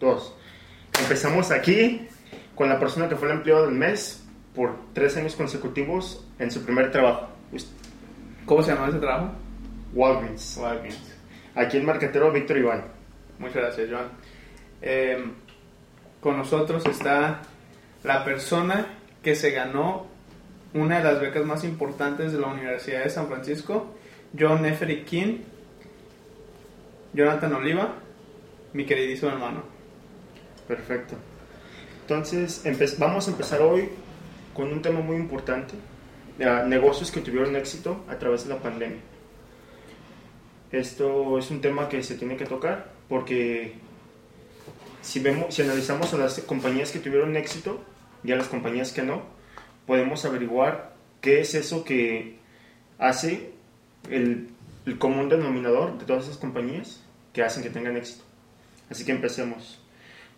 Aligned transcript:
dos. 0.00 0.34
Empezamos 1.00 1.50
aquí 1.50 2.08
con 2.54 2.68
la 2.68 2.78
persona 2.78 3.08
que 3.08 3.16
fue 3.16 3.28
el 3.28 3.36
empleado 3.36 3.66
del 3.66 3.74
mes 3.74 4.24
por 4.54 4.76
tres 4.92 5.16
años 5.16 5.36
consecutivos 5.36 6.26
en 6.38 6.50
su 6.50 6.64
primer 6.64 6.90
trabajo. 6.90 7.28
¿Cómo 8.44 8.62
se 8.62 8.72
llama 8.72 8.88
ese 8.88 8.98
trabajo? 8.98 9.32
Walgreens. 9.94 10.56
Walgreens. 10.60 11.16
Aquí 11.54 11.76
en 11.76 11.86
Marquetero, 11.86 12.32
Víctor 12.32 12.58
Iván. 12.58 12.84
Muchas 13.38 13.56
gracias, 13.56 13.90
Joan. 13.90 14.08
Eh, 14.82 15.24
con 16.20 16.36
nosotros 16.36 16.84
está 16.86 17.42
la 18.02 18.24
persona 18.24 18.86
que 19.22 19.34
se 19.34 19.50
ganó 19.50 20.06
una 20.74 20.98
de 20.98 21.04
las 21.04 21.20
becas 21.20 21.44
más 21.44 21.64
importantes 21.64 22.32
de 22.32 22.40
la 22.40 22.48
Universidad 22.48 23.04
de 23.04 23.10
San 23.10 23.28
Francisco, 23.28 23.94
John 24.38 24.62
Nefery 24.62 25.04
King, 25.04 25.38
Jonathan 27.12 27.54
Oliva, 27.54 27.94
mi 28.72 28.84
queridísimo 28.84 29.30
hermano. 29.30 29.77
Perfecto. 30.68 31.16
Entonces, 32.02 32.62
vamos 32.98 33.26
a 33.26 33.30
empezar 33.30 33.62
hoy 33.62 33.88
con 34.54 34.70
un 34.70 34.82
tema 34.82 35.00
muy 35.00 35.16
importante, 35.16 35.74
eh, 36.38 36.62
negocios 36.66 37.10
que 37.10 37.20
tuvieron 37.20 37.56
éxito 37.56 38.04
a 38.08 38.16
través 38.18 38.44
de 38.44 38.54
la 38.54 38.60
pandemia. 38.60 39.00
Esto 40.70 41.38
es 41.38 41.50
un 41.50 41.62
tema 41.62 41.88
que 41.88 42.02
se 42.02 42.16
tiene 42.16 42.36
que 42.36 42.44
tocar 42.44 42.92
porque 43.08 43.74
si, 45.00 45.20
vemos, 45.20 45.54
si 45.54 45.62
analizamos 45.62 46.12
a 46.12 46.18
las 46.18 46.38
compañías 46.40 46.90
que 46.90 46.98
tuvieron 46.98 47.34
éxito 47.36 47.82
y 48.22 48.32
a 48.32 48.36
las 48.36 48.48
compañías 48.48 48.92
que 48.92 49.02
no, 49.02 49.22
podemos 49.86 50.26
averiguar 50.26 50.94
qué 51.22 51.40
es 51.40 51.54
eso 51.54 51.84
que 51.84 52.36
hace 52.98 53.52
el, 54.10 54.50
el 54.84 54.98
común 54.98 55.30
denominador 55.30 55.98
de 55.98 56.04
todas 56.04 56.24
esas 56.24 56.36
compañías 56.36 57.02
que 57.32 57.42
hacen 57.42 57.62
que 57.62 57.70
tengan 57.70 57.96
éxito. 57.96 58.24
Así 58.90 59.04
que 59.06 59.12
empecemos. 59.12 59.80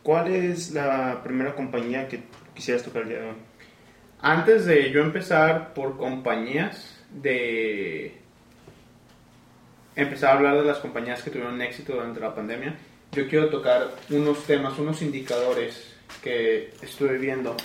¿Cuál 0.02 0.32
es 0.32 0.72
la 0.72 1.22
primera 1.22 1.54
compañía 1.54 2.08
que 2.08 2.22
quisieras 2.54 2.82
tocar 2.82 3.02
el 3.02 3.08
día 3.10 3.18
de 3.20 3.28
hoy? 3.28 3.36
Antes 4.22 4.64
de 4.64 4.90
yo 4.90 5.02
empezar 5.02 5.74
por 5.74 5.98
compañías, 5.98 7.04
de 7.10 8.14
empezar 9.96 10.30
a 10.30 10.38
hablar 10.38 10.56
de 10.56 10.64
las 10.64 10.78
compañías 10.78 11.22
que 11.22 11.30
tuvieron 11.30 11.60
éxito 11.60 11.94
durante 11.94 12.20
la 12.20 12.34
pandemia, 12.34 12.76
yo 13.12 13.28
quiero 13.28 13.50
tocar 13.50 13.90
unos 14.08 14.44
temas, 14.46 14.78
unos 14.78 15.02
indicadores 15.02 15.96
que 16.22 16.72
estuve 16.80 17.18
viendo. 17.18 17.56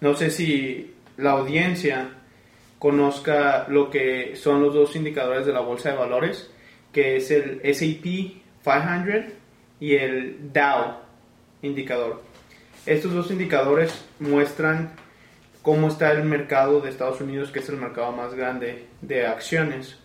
No 0.00 0.14
sé 0.14 0.30
si 0.30 0.94
la 1.16 1.32
audiencia 1.32 2.10
conozca 2.78 3.66
lo 3.68 3.90
que 3.90 4.36
son 4.36 4.62
los 4.62 4.74
dos 4.74 4.96
indicadores 4.96 5.46
de 5.46 5.52
la 5.52 5.60
bolsa 5.60 5.92
de 5.92 5.98
valores, 5.98 6.50
que 6.92 7.16
es 7.16 7.30
el 7.30 7.60
S&P 7.62 8.42
500 8.64 9.32
y 9.80 9.94
el 9.94 10.52
Dow 10.52 10.99
indicador. 11.62 12.22
Estos 12.86 13.12
dos 13.12 13.30
indicadores 13.30 14.04
muestran 14.18 14.92
cómo 15.62 15.88
está 15.88 16.12
el 16.12 16.24
mercado 16.24 16.80
de 16.80 16.88
Estados 16.90 17.20
Unidos, 17.20 17.50
que 17.50 17.58
es 17.58 17.68
el 17.68 17.76
mercado 17.76 18.12
más 18.12 18.34
grande 18.34 18.86
de 19.02 19.26
acciones. 19.26 19.98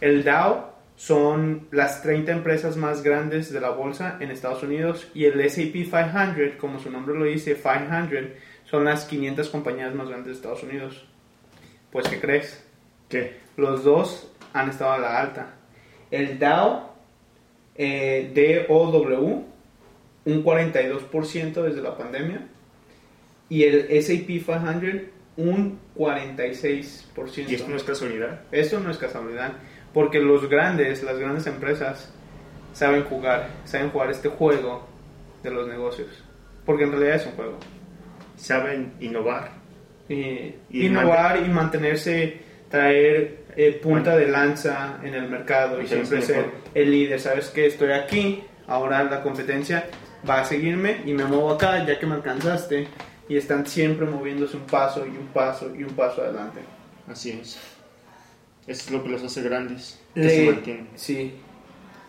El 0.00 0.24
Dow 0.24 0.72
son 0.96 1.66
las 1.70 2.02
30 2.02 2.32
empresas 2.32 2.76
más 2.76 3.02
grandes 3.02 3.52
de 3.52 3.60
la 3.60 3.70
bolsa 3.70 4.16
en 4.20 4.30
Estados 4.30 4.62
Unidos 4.62 5.08
y 5.14 5.24
el 5.24 5.40
S&P 5.40 5.84
500, 5.84 6.56
como 6.58 6.78
su 6.78 6.90
nombre 6.90 7.14
lo 7.18 7.24
dice, 7.24 7.56
500, 7.56 8.36
son 8.64 8.84
las 8.84 9.04
500 9.04 9.48
compañías 9.48 9.94
más 9.94 10.08
grandes 10.08 10.26
de 10.26 10.32
Estados 10.32 10.62
Unidos. 10.62 11.06
Pues, 11.90 12.08
¿qué 12.08 12.20
crees? 12.20 12.64
¿Qué? 13.08 13.40
Los 13.56 13.84
dos 13.84 14.32
han 14.52 14.70
estado 14.70 14.92
a 14.92 14.98
la 14.98 15.20
alta. 15.20 15.54
El 16.10 16.38
Dow, 16.38 16.88
eh, 17.74 18.64
DOW, 18.66 19.51
un 20.24 20.44
42% 20.44 21.62
desde 21.62 21.82
la 21.82 21.96
pandemia. 21.96 22.46
Y 23.48 23.64
el 23.64 23.86
S&P 23.90 24.40
500, 24.40 25.10
un 25.36 25.78
46%. 25.96 27.48
¿Y 27.48 27.54
esto 27.54 27.68
no 27.68 27.76
es 27.76 27.84
casualidad? 27.84 28.40
Eso 28.50 28.80
no 28.80 28.90
es 28.90 28.98
casualidad, 28.98 29.52
porque 29.92 30.20
los 30.20 30.48
grandes, 30.48 31.02
las 31.02 31.18
grandes 31.18 31.46
empresas, 31.46 32.12
saben 32.72 33.04
jugar, 33.04 33.48
saben 33.64 33.90
jugar 33.90 34.10
este 34.10 34.28
juego 34.28 34.86
de 35.42 35.50
los 35.50 35.68
negocios. 35.68 36.08
Porque 36.64 36.84
en 36.84 36.92
realidad 36.92 37.16
es 37.16 37.26
un 37.26 37.32
juego. 37.32 37.58
Saben 38.36 38.92
innovar. 39.00 39.50
Y 40.08 40.54
Y 40.70 40.86
innovar 40.86 41.42
y 41.44 41.48
mantenerse, 41.48 42.40
traer 42.70 43.44
eh, 43.56 43.78
punta 43.82 44.16
de 44.16 44.28
lanza 44.28 44.98
en 45.02 45.14
el 45.14 45.28
mercado 45.28 45.82
y 45.82 45.86
siempre 45.86 46.22
ser 46.22 46.46
el 46.74 46.90
líder. 46.90 47.20
Sabes 47.20 47.50
que 47.50 47.66
estoy 47.66 47.92
aquí, 47.92 48.44
ahora 48.66 49.02
la 49.04 49.22
competencia 49.22 49.84
va 50.28 50.40
a 50.40 50.44
seguirme 50.44 51.02
y 51.04 51.12
me 51.12 51.24
muevo 51.24 51.50
acá 51.52 51.84
ya 51.86 51.98
que 51.98 52.06
me 52.06 52.14
alcanzaste. 52.14 52.88
Y 53.28 53.36
están 53.36 53.66
siempre 53.66 54.06
moviéndose 54.06 54.56
un 54.56 54.64
paso 54.64 55.06
y 55.06 55.10
un 55.10 55.28
paso 55.28 55.74
y 55.74 55.84
un 55.84 55.90
paso 55.94 56.22
adelante. 56.22 56.60
Así 57.10 57.30
es. 57.30 57.58
Eso 58.66 58.84
es 58.86 58.90
lo 58.90 59.02
que 59.02 59.08
los 59.10 59.22
hace 59.22 59.42
grandes. 59.42 60.00
Que 60.14 60.20
Le- 60.20 60.30
se 60.30 60.50
mantienen. 60.52 60.88
Sí. 60.96 61.34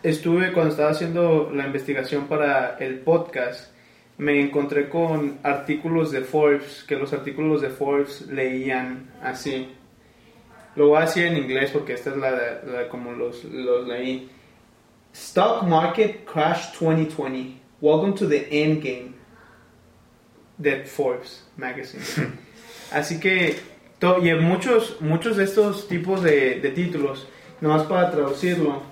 Estuve 0.01 0.51
cuando 0.51 0.71
estaba 0.71 0.91
haciendo 0.91 1.49
la 1.53 1.65
investigación 1.65 2.27
para 2.27 2.77
el 2.79 2.99
podcast, 2.99 3.71
me 4.17 4.41
encontré 4.41 4.89
con 4.89 5.39
artículos 5.43 6.11
de 6.11 6.21
Forbes, 6.21 6.83
que 6.87 6.95
los 6.97 7.13
artículos 7.13 7.61
de 7.61 7.69
Forbes 7.69 8.27
leían 8.27 9.09
así. 9.23 9.69
Lo 10.75 10.89
voy 10.89 10.97
a 10.97 11.01
decir 11.05 11.25
en 11.27 11.37
inglés 11.37 11.69
porque 11.71 11.93
esta 11.93 12.09
es 12.09 12.17
la, 12.17 12.31
la- 12.31 12.89
como 12.89 13.13
los, 13.13 13.43
los 13.45 13.87
leí. 13.87 14.29
Stock 15.13 15.63
Market 15.63 16.25
Crash 16.25 16.73
2020. 16.79 17.61
Welcome 17.83 18.13
to 18.13 18.29
the 18.29 18.47
End 18.49 18.81
Game. 18.81 19.15
De 20.57 20.85
Forbes 20.85 21.43
Magazine. 21.57 22.01
Así 22.93 23.19
que, 23.19 23.57
y 24.21 24.29
en 24.29 24.41
muchos, 24.41 25.01
muchos 25.01 25.35
de 25.35 25.43
estos 25.43 25.89
tipos 25.89 26.23
de, 26.23 26.61
de 26.61 26.69
títulos, 26.69 27.27
nomás 27.59 27.83
para 27.83 28.09
traducirlo, 28.09 28.83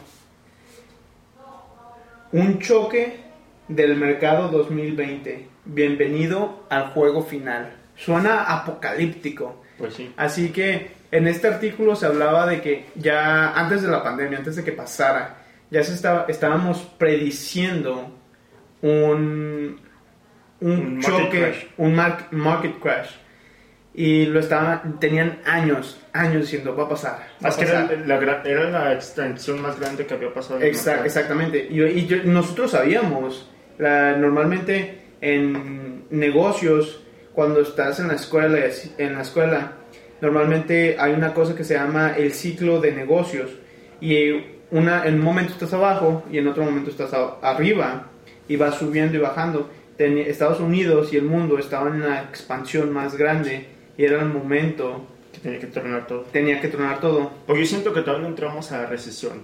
un 2.33 2.59
choque 2.59 3.21
del 3.69 3.95
mercado 3.95 4.49
2020. 4.49 5.47
Bienvenido 5.63 6.65
al 6.69 6.87
juego 6.87 7.23
final. 7.23 7.73
Suena 7.95 8.43
apocalíptico. 8.43 9.63
Pues 9.77 9.93
sí. 9.93 10.11
Así 10.17 10.49
que 10.49 10.91
en 11.11 11.27
este 11.29 11.47
artículo 11.47 11.95
se 11.95 12.07
hablaba 12.07 12.45
de 12.45 12.61
que 12.61 12.87
ya 12.95 13.53
antes 13.53 13.83
de 13.83 13.87
la 13.87 14.03
pandemia, 14.03 14.39
antes 14.39 14.57
de 14.57 14.65
que 14.65 14.73
pasara, 14.73 15.45
ya 15.69 15.81
se 15.81 15.93
estaba, 15.93 16.25
estábamos 16.27 16.79
prediciendo 16.97 18.17
un, 18.81 19.79
un, 20.59 20.71
Un 20.71 21.01
choque, 21.01 21.39
crash. 21.39 21.65
un 21.77 21.95
mar- 21.95 22.27
market 22.31 22.79
crash. 22.79 23.09
Y 23.93 24.25
lo 24.27 24.39
estaban, 24.39 24.99
tenían 24.99 25.39
años, 25.45 25.99
años 26.13 26.43
diciendo, 26.43 26.75
va 26.75 26.85
a 26.85 26.89
pasar. 26.89 27.27
Va 27.43 27.47
a 27.47 27.49
Es 27.49 27.57
que 27.57 27.65
era 27.65 27.81
pasar". 27.83 27.97
la, 28.07 28.19
gra- 28.21 28.45
era 28.45 28.69
la 28.69 28.93
extensión 28.93 29.61
más 29.61 29.77
grande 29.79 30.05
que 30.05 30.13
había 30.13 30.33
pasado 30.33 30.61
Exact- 30.61 31.05
exactamente. 31.05 31.67
Y, 31.69 31.81
y 31.83 32.05
yo- 32.07 32.23
nosotros 32.23 32.71
sabíamos, 32.71 33.49
la- 33.77 34.15
normalmente 34.15 34.99
en 35.19 36.05
negocios, 36.09 37.03
cuando 37.33 37.61
estás 37.61 37.99
en 37.99 38.07
la 38.07 38.13
escuela, 38.15 38.59
en 38.97 39.15
la 39.15 39.21
escuela, 39.21 39.73
normalmente 40.21 40.95
hay 40.99 41.13
una 41.13 41.33
cosa 41.33 41.55
que 41.55 41.63
se 41.65 41.73
llama 41.73 42.13
el 42.17 42.31
ciclo 42.31 42.79
de 42.79 42.93
negocios. 42.93 43.51
Y 43.99 44.31
una, 44.71 45.05
en 45.05 45.15
un 45.15 45.21
momento 45.21 45.51
estás 45.53 45.73
abajo 45.73 46.23
y 46.31 46.37
en 46.37 46.47
otro 46.47 46.63
momento 46.63 46.91
estás 46.91 47.13
a- 47.13 47.35
arriba 47.41 48.07
y 48.47 48.55
vas 48.55 48.75
subiendo 48.75 49.17
y 49.17 49.19
bajando. 49.19 49.69
Ten- 49.97 50.17
Estados 50.17 50.59
Unidos 50.59 51.13
y 51.13 51.17
el 51.17 51.23
mundo 51.25 51.57
estaban 51.57 51.95
en 51.95 52.01
una 52.03 52.21
expansión 52.21 52.91
más 52.91 53.15
grande 53.17 53.67
y 53.97 54.03
era 54.05 54.21
el 54.21 54.29
momento, 54.29 55.05
Que 55.33 55.39
tenía 55.39 55.59
que 55.59 55.67
tornar 55.67 56.07
todo. 56.07 56.21
tenía 56.31 56.59
que 56.61 56.67
tronar 56.67 56.99
todo. 56.99 57.31
Porque 57.45 57.61
yo 57.61 57.67
siento 57.67 57.93
que 57.93 58.01
todavía 58.01 58.23
no 58.23 58.29
entramos 58.29 58.71
a 58.71 58.85
recesión. 58.85 59.43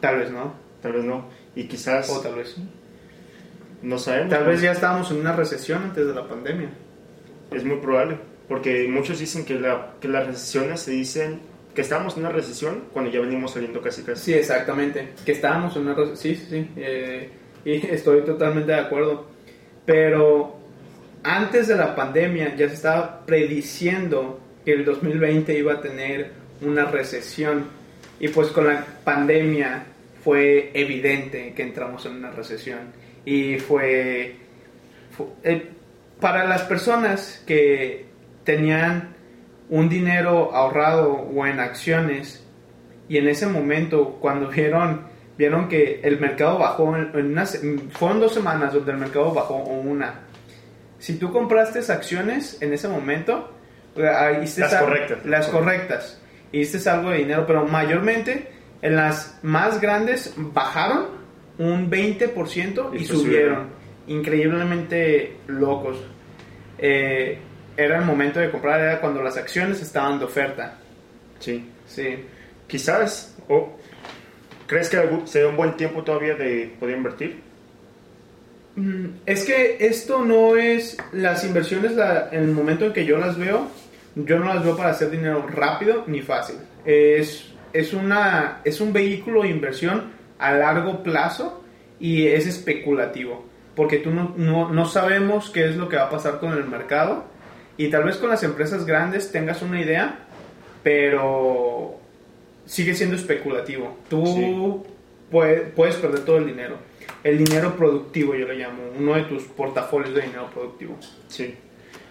Tal 0.00 0.18
vez 0.18 0.30
no, 0.30 0.54
Tal 0.82 0.92
vez 0.92 1.04
no. 1.04 1.26
Y 1.56 1.64
quizás 1.64 2.08
o 2.10 2.20
tal 2.20 2.36
vez 2.36 2.56
no 3.82 3.98
sabemos. 3.98 4.30
Tal 4.30 4.44
vez 4.46 4.60
ya 4.62 4.72
estábamos 4.72 5.10
en 5.10 5.18
una 5.18 5.32
recesión 5.34 5.82
antes 5.82 6.06
de 6.06 6.14
la 6.14 6.26
pandemia. 6.26 6.70
Es 7.50 7.64
muy 7.64 7.76
probable. 7.78 8.18
Porque 8.48 8.88
muchos 8.88 9.18
dicen 9.18 9.44
que, 9.44 9.54
la, 9.54 9.94
que 10.00 10.08
las 10.08 10.26
recesiones 10.26 10.80
se 10.80 10.92
dicen 10.92 11.40
que 11.74 11.82
estamos 11.82 12.14
en 12.16 12.20
una 12.24 12.30
recesión 12.32 12.84
cuando 12.92 13.10
ya 13.10 13.20
venimos 13.20 13.52
saliendo 13.52 13.80
casi 13.82 14.02
casi. 14.02 14.22
Sí, 14.24 14.32
exactamente. 14.34 15.10
Que 15.24 15.32
estábamos 15.32 15.76
en 15.76 15.82
una 15.82 15.94
recesión. 15.94 16.16
Sí, 16.16 16.34
sí, 16.36 16.46
sí. 16.48 16.70
eh, 16.76 17.30
y 17.72 17.86
estoy 17.90 18.22
totalmente 18.22 18.72
de 18.72 18.78
acuerdo. 18.78 19.26
Pero 19.84 20.56
antes 21.22 21.68
de 21.68 21.76
la 21.76 21.94
pandemia 21.94 22.54
ya 22.56 22.68
se 22.68 22.74
estaba 22.74 23.24
prediciendo 23.26 24.40
que 24.64 24.72
el 24.72 24.84
2020 24.84 25.58
iba 25.58 25.74
a 25.74 25.80
tener 25.80 26.30
una 26.62 26.84
recesión. 26.86 27.66
Y 28.20 28.28
pues 28.28 28.48
con 28.48 28.66
la 28.66 28.84
pandemia 29.04 29.84
fue 30.24 30.70
evidente 30.74 31.52
que 31.54 31.62
entramos 31.62 32.04
en 32.06 32.12
una 32.16 32.30
recesión. 32.30 32.78
Y 33.24 33.56
fue... 33.58 34.36
fu- 35.16 35.32
eh, 35.44 35.68
para 36.20 36.44
las 36.46 36.62
personas 36.62 37.42
que 37.46 38.06
tenían 38.44 39.10
un 39.70 39.88
dinero 39.88 40.52
ahorrado 40.54 41.12
o 41.12 41.46
en 41.46 41.60
acciones 41.60 42.42
y 43.08 43.18
en 43.18 43.28
ese 43.28 43.46
momento 43.46 44.18
cuando 44.20 44.48
vieron 44.48 45.02
vieron 45.38 45.68
que 45.68 46.00
el 46.02 46.18
mercado 46.20 46.58
bajó, 46.58 46.96
en, 46.96 47.10
en 47.14 47.26
una 47.32 47.46
se- 47.46 47.78
fueron 47.92 48.20
dos 48.20 48.34
semanas 48.34 48.74
donde 48.74 48.92
el 48.92 48.98
mercado 48.98 49.32
bajó 49.32 49.54
o 49.54 49.80
una. 49.80 50.20
Si 50.98 51.16
tú 51.16 51.32
compraste 51.32 51.78
acciones 51.90 52.60
en 52.60 52.72
ese 52.72 52.88
momento, 52.88 53.52
hiciste 54.42 54.62
Las 54.62 54.74
al- 54.74 54.84
correctas. 54.84 55.18
Las 55.24 55.46
correctas. 55.48 56.20
Hiciste 56.52 56.90
algo 56.90 57.10
de 57.10 57.18
dinero, 57.18 57.44
pero 57.46 57.64
mayormente 57.66 58.50
en 58.82 58.96
las 58.96 59.38
más 59.42 59.80
grandes 59.80 60.34
bajaron 60.36 61.06
un 61.58 61.90
20% 61.90 62.90
y, 62.92 62.96
Y 62.96 62.98
pues 62.98 63.08
subieron. 63.08 63.18
subieron. 63.18 63.68
Increíblemente 64.08 65.36
locos. 65.46 65.98
Eh, 66.78 67.38
era 67.76 67.98
el 67.98 68.04
momento 68.04 68.40
de 68.40 68.50
comprar, 68.50 68.80
era 68.80 69.00
cuando 69.00 69.22
las 69.22 69.36
acciones 69.36 69.80
estaban 69.82 70.18
de 70.18 70.24
oferta. 70.24 70.78
Sí. 71.38 71.70
Sí. 71.86 72.24
Quizás, 72.66 73.36
o 73.48 73.76
¿crees 74.68 74.88
que 74.88 75.00
sea 75.24 75.48
un 75.48 75.56
buen 75.56 75.76
tiempo 75.76 76.04
todavía 76.04 76.34
de 76.36 76.72
poder 76.78 76.96
invertir? 76.96 77.40
Mm, 78.76 79.06
Es 79.26 79.44
que 79.44 79.76
esto 79.80 80.24
no 80.24 80.56
es 80.56 80.96
las 81.12 81.42
inversiones 81.44 81.92
la- 81.96 82.28
en 82.30 82.44
el 82.44 82.52
momento 82.52 82.84
en 82.84 82.92
que 82.92 83.04
yo 83.04 83.18
las 83.18 83.36
veo, 83.36 83.66
yo 84.14 84.38
no 84.38 84.46
las 84.54 84.62
veo 84.62 84.76
para 84.76 84.90
hacer 84.90 85.10
dinero 85.10 85.44
rápido 85.52 86.04
ni 86.06 86.22
fácil. 86.22 86.56
Es, 86.84 87.48
es, 87.72 87.92
una, 87.92 88.60
es 88.64 88.80
un 88.80 88.92
vehículo 88.92 89.42
de 89.42 89.48
inversión 89.48 90.12
a 90.38 90.52
largo 90.52 91.02
plazo 91.02 91.64
y 91.98 92.28
es 92.28 92.46
especulativo, 92.46 93.44
porque 93.74 93.98
tú 93.98 94.10
no, 94.10 94.32
no, 94.36 94.70
no 94.70 94.84
sabemos 94.86 95.50
qué 95.50 95.68
es 95.68 95.76
lo 95.76 95.88
que 95.88 95.96
va 95.96 96.04
a 96.04 96.10
pasar 96.10 96.38
con 96.38 96.52
el 96.52 96.64
mercado 96.64 97.24
y 97.76 97.88
tal 97.88 98.04
vez 98.04 98.16
con 98.16 98.30
las 98.30 98.44
empresas 98.44 98.84
grandes 98.86 99.32
tengas 99.32 99.62
una 99.62 99.80
idea, 99.80 100.20
pero 100.84 101.97
sigue 102.68 102.94
siendo 102.94 103.16
especulativo. 103.16 103.96
Tú 104.10 104.24
Sí. 104.26 104.90
puede- 105.30 105.60
puedes 105.62 105.96
perder 105.96 106.20
todo 106.24 106.36
el 106.38 106.46
dinero. 106.46 106.76
El 107.24 107.38
dinero 107.38 107.74
productivo, 107.76 108.34
yo 108.34 108.46
le 108.46 108.54
llamo, 108.56 108.82
uno 108.96 109.14
de 109.14 109.22
tus 109.22 109.42
portafolios 109.44 110.14
de 110.14 110.20
dinero 110.22 110.48
productivo. 110.52 110.96
Sí. 111.28 111.54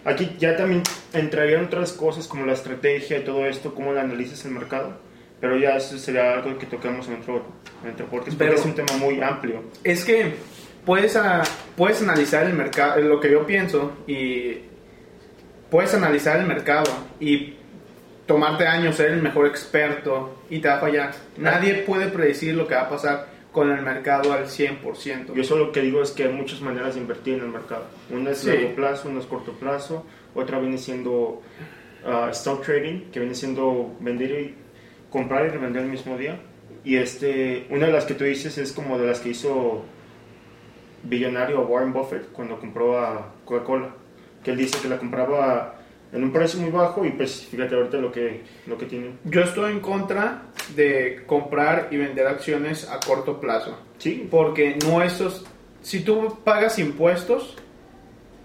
Aquí 0.04 0.36
ya 0.38 0.56
también 0.56 0.82
entrarían 1.12 1.64
otras 1.66 1.92
cosas 1.92 2.26
como 2.26 2.44
la 2.44 2.52
estrategia 2.52 3.18
y 3.18 3.24
todo 3.24 3.46
esto, 3.46 3.74
cómo 3.74 3.92
lo 3.92 4.00
analizas 4.00 4.44
el 4.44 4.50
mercado, 4.52 4.98
pero 5.40 5.56
ya 5.56 5.76
eso 5.76 5.96
sería 5.98 6.34
algo 6.34 6.58
que 6.58 6.66
toquemos 6.66 7.06
en 7.08 7.14
otro, 7.20 7.44
en 7.84 7.92
otro 7.92 8.06
podcast, 8.06 8.36
Pero- 8.36 8.54
es 8.54 8.64
un 8.64 8.74
tema 8.74 8.96
muy 8.98 9.20
amplio. 9.22 9.62
Es 9.84 10.04
que 10.04 10.34
puedes, 10.84 11.14
a- 11.16 11.42
puedes 11.76 12.02
analizar 12.02 12.46
el 12.46 12.54
mercado, 12.54 13.00
lo 13.02 13.20
que 13.20 13.30
yo 13.30 13.46
pienso, 13.46 13.92
y 14.06 14.58
puedes 15.70 15.92
analizar 15.94 16.40
el 16.40 16.46
mercado 16.46 16.90
y 17.20 17.54
tomarte 18.28 18.66
años 18.66 18.94
ser 18.94 19.10
el 19.10 19.22
mejor 19.22 19.46
experto 19.46 20.42
y 20.50 20.60
te 20.60 20.68
va 20.68 20.76
a 20.76 20.80
fallar. 20.80 21.12
Nadie 21.38 21.82
puede 21.86 22.06
predecir 22.08 22.54
lo 22.54 22.68
que 22.68 22.74
va 22.76 22.82
a 22.82 22.88
pasar 22.88 23.26
con 23.50 23.72
el 23.72 23.82
mercado 23.82 24.32
al 24.32 24.44
100%. 24.46 25.34
Yo 25.34 25.42
solo 25.42 25.66
lo 25.66 25.72
que 25.72 25.80
digo 25.80 26.02
es 26.02 26.12
que 26.12 26.24
hay 26.24 26.32
muchas 26.32 26.60
maneras 26.60 26.94
de 26.94 27.00
invertir 27.00 27.34
en 27.34 27.40
el 27.40 27.48
mercado. 27.48 27.84
Una 28.10 28.30
es 28.30 28.38
Sí. 28.38 28.50
largo 28.50 28.74
plazo, 28.76 29.08
una 29.08 29.18
es 29.20 29.26
corto 29.26 29.52
plazo, 29.52 30.06
otra 30.34 30.60
viene 30.60 30.78
siendo 30.78 31.42
ah, 32.06 32.28
stock 32.30 32.62
trading, 32.64 33.10
que 33.10 33.18
viene 33.18 33.34
siendo 33.34 33.96
vender 33.98 34.30
y 34.30 34.54
comprar 35.10 35.46
y 35.46 35.48
revender 35.48 35.82
el 35.82 35.88
mismo 35.88 36.16
día. 36.18 36.38
Y 36.84 36.96
este, 36.96 37.66
una 37.70 37.86
de 37.86 37.92
las 37.92 38.04
que 38.04 38.14
tú 38.14 38.24
dices 38.24 38.58
es 38.58 38.72
como 38.72 38.98
de 38.98 39.06
las 39.06 39.20
que 39.20 39.30
hizo 39.30 39.84
billonario 41.02 41.62
Warren 41.62 41.92
Buffett 41.92 42.30
cuando 42.32 42.58
compró 42.60 42.98
a 43.00 43.32
Coca-Cola, 43.44 43.88
que 44.44 44.50
él 44.50 44.58
dice 44.58 44.78
que 44.80 44.88
la 44.88 44.98
compraba 44.98 45.77
en 46.12 46.24
un 46.24 46.32
precio 46.32 46.60
muy 46.60 46.70
bajo 46.70 47.04
y 47.04 47.10
pues 47.10 47.46
fíjate 47.46 47.74
ahorita 47.74 47.98
lo 47.98 48.10
que, 48.10 48.42
lo 48.66 48.78
que 48.78 48.86
tiene. 48.86 49.12
Yo 49.24 49.42
estoy 49.42 49.72
en 49.72 49.80
contra 49.80 50.42
de 50.74 51.22
comprar 51.26 51.88
y 51.90 51.96
vender 51.96 52.26
acciones 52.26 52.88
a 52.88 53.00
corto 53.00 53.40
plazo. 53.40 53.78
Sí, 53.98 54.26
Porque 54.30 54.78
no 54.86 55.02
esos, 55.02 55.44
si 55.82 56.00
tú 56.00 56.38
pagas 56.44 56.78
impuestos, 56.78 57.56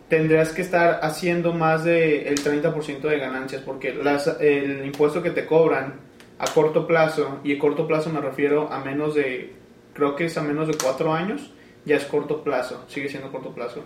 tendrás 0.10 0.52
que 0.52 0.62
estar 0.62 1.00
haciendo 1.02 1.54
más 1.54 1.84
del 1.84 2.28
el 2.28 2.44
30% 2.44 3.02
de 3.02 3.18
ganancias, 3.18 3.62
porque 3.62 3.94
las, 3.94 4.28
el 4.40 4.86
impuesto 4.86 5.24
que 5.24 5.32
te 5.32 5.46
cobran 5.46 6.02
a 6.40 6.46
corto 6.54 6.86
plazo, 6.86 7.40
y 7.44 7.56
a 7.56 7.60
corto 7.60 7.88
plazo 7.88 8.10
me 8.10 8.20
refiero 8.20 8.72
a 8.72 8.84
menos 8.84 9.16
de, 9.16 9.54
creo 9.94 10.16
que 10.16 10.26
es 10.26 10.38
a 10.38 10.42
menos 10.42 10.68
de 10.68 10.76
4 10.76 11.14
años, 11.14 11.54
ya 11.86 11.96
es 11.96 12.06
corto 12.06 12.44
plazo, 12.44 12.84
sigue 12.88 13.10
siendo 13.10 13.32
corto 13.32 13.54
plazo, 13.54 13.84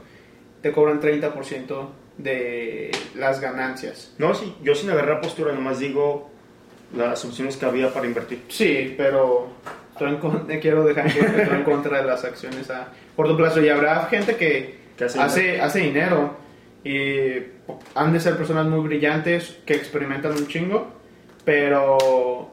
te 0.62 0.72
cobran 0.72 1.00
30% 1.00 1.88
de 2.18 2.92
las 3.16 3.40
ganancias. 3.40 4.14
no, 4.18 4.34
sí, 4.34 4.56
yo 4.64 4.74
sin 4.76 4.90
agarrar 4.90 5.22
postura 5.22 5.54
nomás 5.54 5.80
digo 5.80 6.32
las 6.96 7.24
opciones 7.26 7.58
que 7.58 7.66
había 7.66 7.94
para 7.94 8.08
invertir. 8.08 8.44
Sí, 8.48 8.96
pero 8.98 9.50
en 10.00 10.18
quiero 10.62 10.84
dejar 10.84 11.12
que 11.12 11.20
estoy 11.20 11.58
en 11.58 11.64
contra 11.64 12.02
de 12.02 12.08
las 12.08 12.24
acciones 12.24 12.70
a 12.70 12.90
corto 13.16 13.36
plazo 13.36 13.62
y 13.62 13.70
habrá 13.70 14.06
gente 14.06 14.36
que, 14.36 14.78
Que 14.98 15.06
hace 15.06 15.20
hace, 15.20 15.62
hace, 15.62 15.80
dinero 15.80 16.36
y 16.84 17.38
han 17.96 18.14
de 18.14 18.20
ser 18.20 18.38
personas 18.38 18.68
muy 18.68 18.80
brillantes 18.80 19.60
que 19.66 19.74
experimentan 19.74 20.32
un 20.32 20.48
chingo, 20.48 20.88
pero 21.44 22.52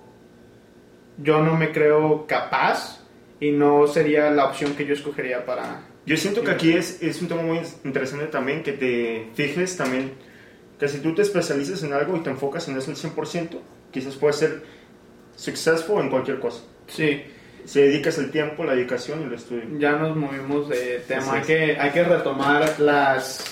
yo 1.18 1.40
no 1.40 1.56
me 1.56 1.70
creo 1.70 2.26
capaz 2.26 3.00
y 3.40 3.50
no 3.52 3.86
sería 3.86 4.30
la 4.30 4.46
opción 4.46 4.74
que 4.74 4.86
yo 4.86 4.94
escogería 4.94 5.44
para... 5.44 5.82
Yo 6.06 6.16
siento 6.16 6.42
que 6.42 6.50
aquí 6.50 6.72
es, 6.72 7.02
es 7.02 7.22
un 7.22 7.28
tema 7.28 7.42
muy 7.42 7.60
interesante 7.84 8.26
también 8.26 8.62
que 8.62 8.72
te 8.72 9.28
fijes 9.34 9.76
también 9.76 10.12
que 10.78 10.88
si 10.88 10.98
tú 10.98 11.14
te 11.14 11.22
especializas 11.22 11.82
en 11.82 11.92
algo 11.92 12.16
y 12.16 12.20
te 12.20 12.30
enfocas 12.30 12.68
en 12.68 12.76
eso 12.76 12.90
al 12.90 12.96
100%, 12.96 13.58
quizás 13.90 14.16
puedes 14.16 14.36
ser 14.36 14.62
successful 15.36 16.00
en 16.00 16.10
cualquier 16.10 16.40
cosa. 16.40 16.62
Sí, 16.86 17.22
Si 17.64 17.80
dedicas 17.80 18.18
el 18.18 18.30
tiempo, 18.30 18.64
la 18.64 18.74
dedicación 18.74 19.22
y 19.22 19.24
el 19.24 19.34
estudio. 19.34 19.64
ya 19.78 19.92
nos 19.92 20.14
movimos 20.16 20.68
de 20.68 21.02
tema. 21.08 21.34
Hay 21.34 21.42
que, 21.42 21.76
hay 21.78 21.90
que 21.92 22.04
retomar 22.04 22.78
las, 22.78 23.44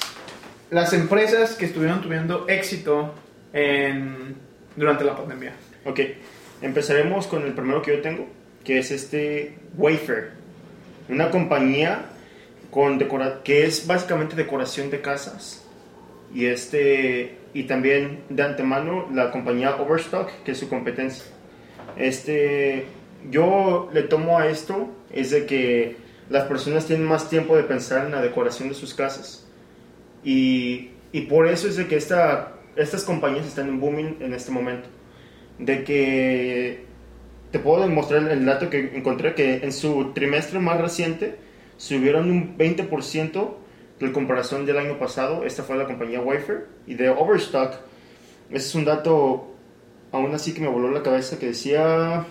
las 0.70 0.92
empresas 0.92 1.54
que 1.54 1.66
estuvieron 1.66 2.02
teniendo 2.02 2.46
éxito 2.48 3.14
en, 3.54 4.36
durante 4.76 5.04
la 5.04 5.16
pandemia. 5.16 5.54
Ok, 5.86 6.00
empezaremos 6.60 7.26
con 7.26 7.44
el 7.44 7.54
primero 7.54 7.80
que 7.80 7.96
yo 7.96 8.02
tengo, 8.02 8.26
que 8.64 8.80
es 8.80 8.90
este 8.90 9.56
Wayfair. 9.78 10.32
Una 11.08 11.30
compañía 11.30 12.11
con 12.72 12.96
decora 12.96 13.42
que 13.44 13.66
es 13.66 13.86
básicamente 13.86 14.34
decoración 14.34 14.90
de 14.90 15.02
casas. 15.02 15.62
Y, 16.34 16.46
este, 16.46 17.36
y 17.52 17.64
también 17.64 18.20
de 18.30 18.42
antemano 18.42 19.08
la 19.12 19.30
compañía 19.30 19.76
Overstock, 19.76 20.30
que 20.42 20.52
es 20.52 20.58
su 20.58 20.70
competencia. 20.70 21.24
Este, 21.98 22.86
yo 23.30 23.90
le 23.92 24.04
tomo 24.04 24.38
a 24.38 24.48
esto 24.48 24.88
es 25.12 25.30
de 25.30 25.44
que 25.44 25.96
las 26.30 26.44
personas 26.44 26.86
tienen 26.86 27.06
más 27.06 27.28
tiempo 27.28 27.54
de 27.56 27.64
pensar 27.64 28.06
en 28.06 28.12
la 28.12 28.22
decoración 28.22 28.70
de 28.70 28.74
sus 28.74 28.94
casas. 28.94 29.46
Y, 30.24 30.92
y 31.12 31.22
por 31.22 31.48
eso 31.48 31.68
es 31.68 31.76
de 31.76 31.86
que 31.86 31.96
esta, 31.96 32.54
estas 32.76 33.04
compañías 33.04 33.46
están 33.46 33.68
en 33.68 33.80
booming 33.80 34.16
en 34.20 34.32
este 34.32 34.50
momento. 34.50 34.88
De 35.58 35.84
que 35.84 36.86
te 37.50 37.58
puedo 37.58 37.82
demostrar 37.82 38.26
el 38.30 38.46
dato 38.46 38.70
que 38.70 38.96
encontré 38.96 39.34
que 39.34 39.56
en 39.56 39.72
su 39.74 40.12
trimestre 40.14 40.58
más 40.58 40.80
reciente 40.80 41.51
subieron 41.82 42.30
un 42.30 42.56
20% 42.56 43.54
de 43.98 44.12
comparación 44.12 44.64
del 44.66 44.78
año 44.78 45.00
pasado. 45.00 45.44
Esta 45.44 45.64
fue 45.64 45.76
la 45.76 45.84
compañía 45.84 46.20
Wayfair. 46.20 46.68
Y 46.86 46.94
de 46.94 47.08
Overstock, 47.08 47.74
ese 48.50 48.68
es 48.68 48.74
un 48.76 48.84
dato 48.84 49.48
aún 50.12 50.32
así 50.32 50.54
que 50.54 50.60
me 50.60 50.68
voló 50.68 50.92
la 50.92 51.02
cabeza 51.02 51.40
que 51.40 51.46
decía 51.46 52.24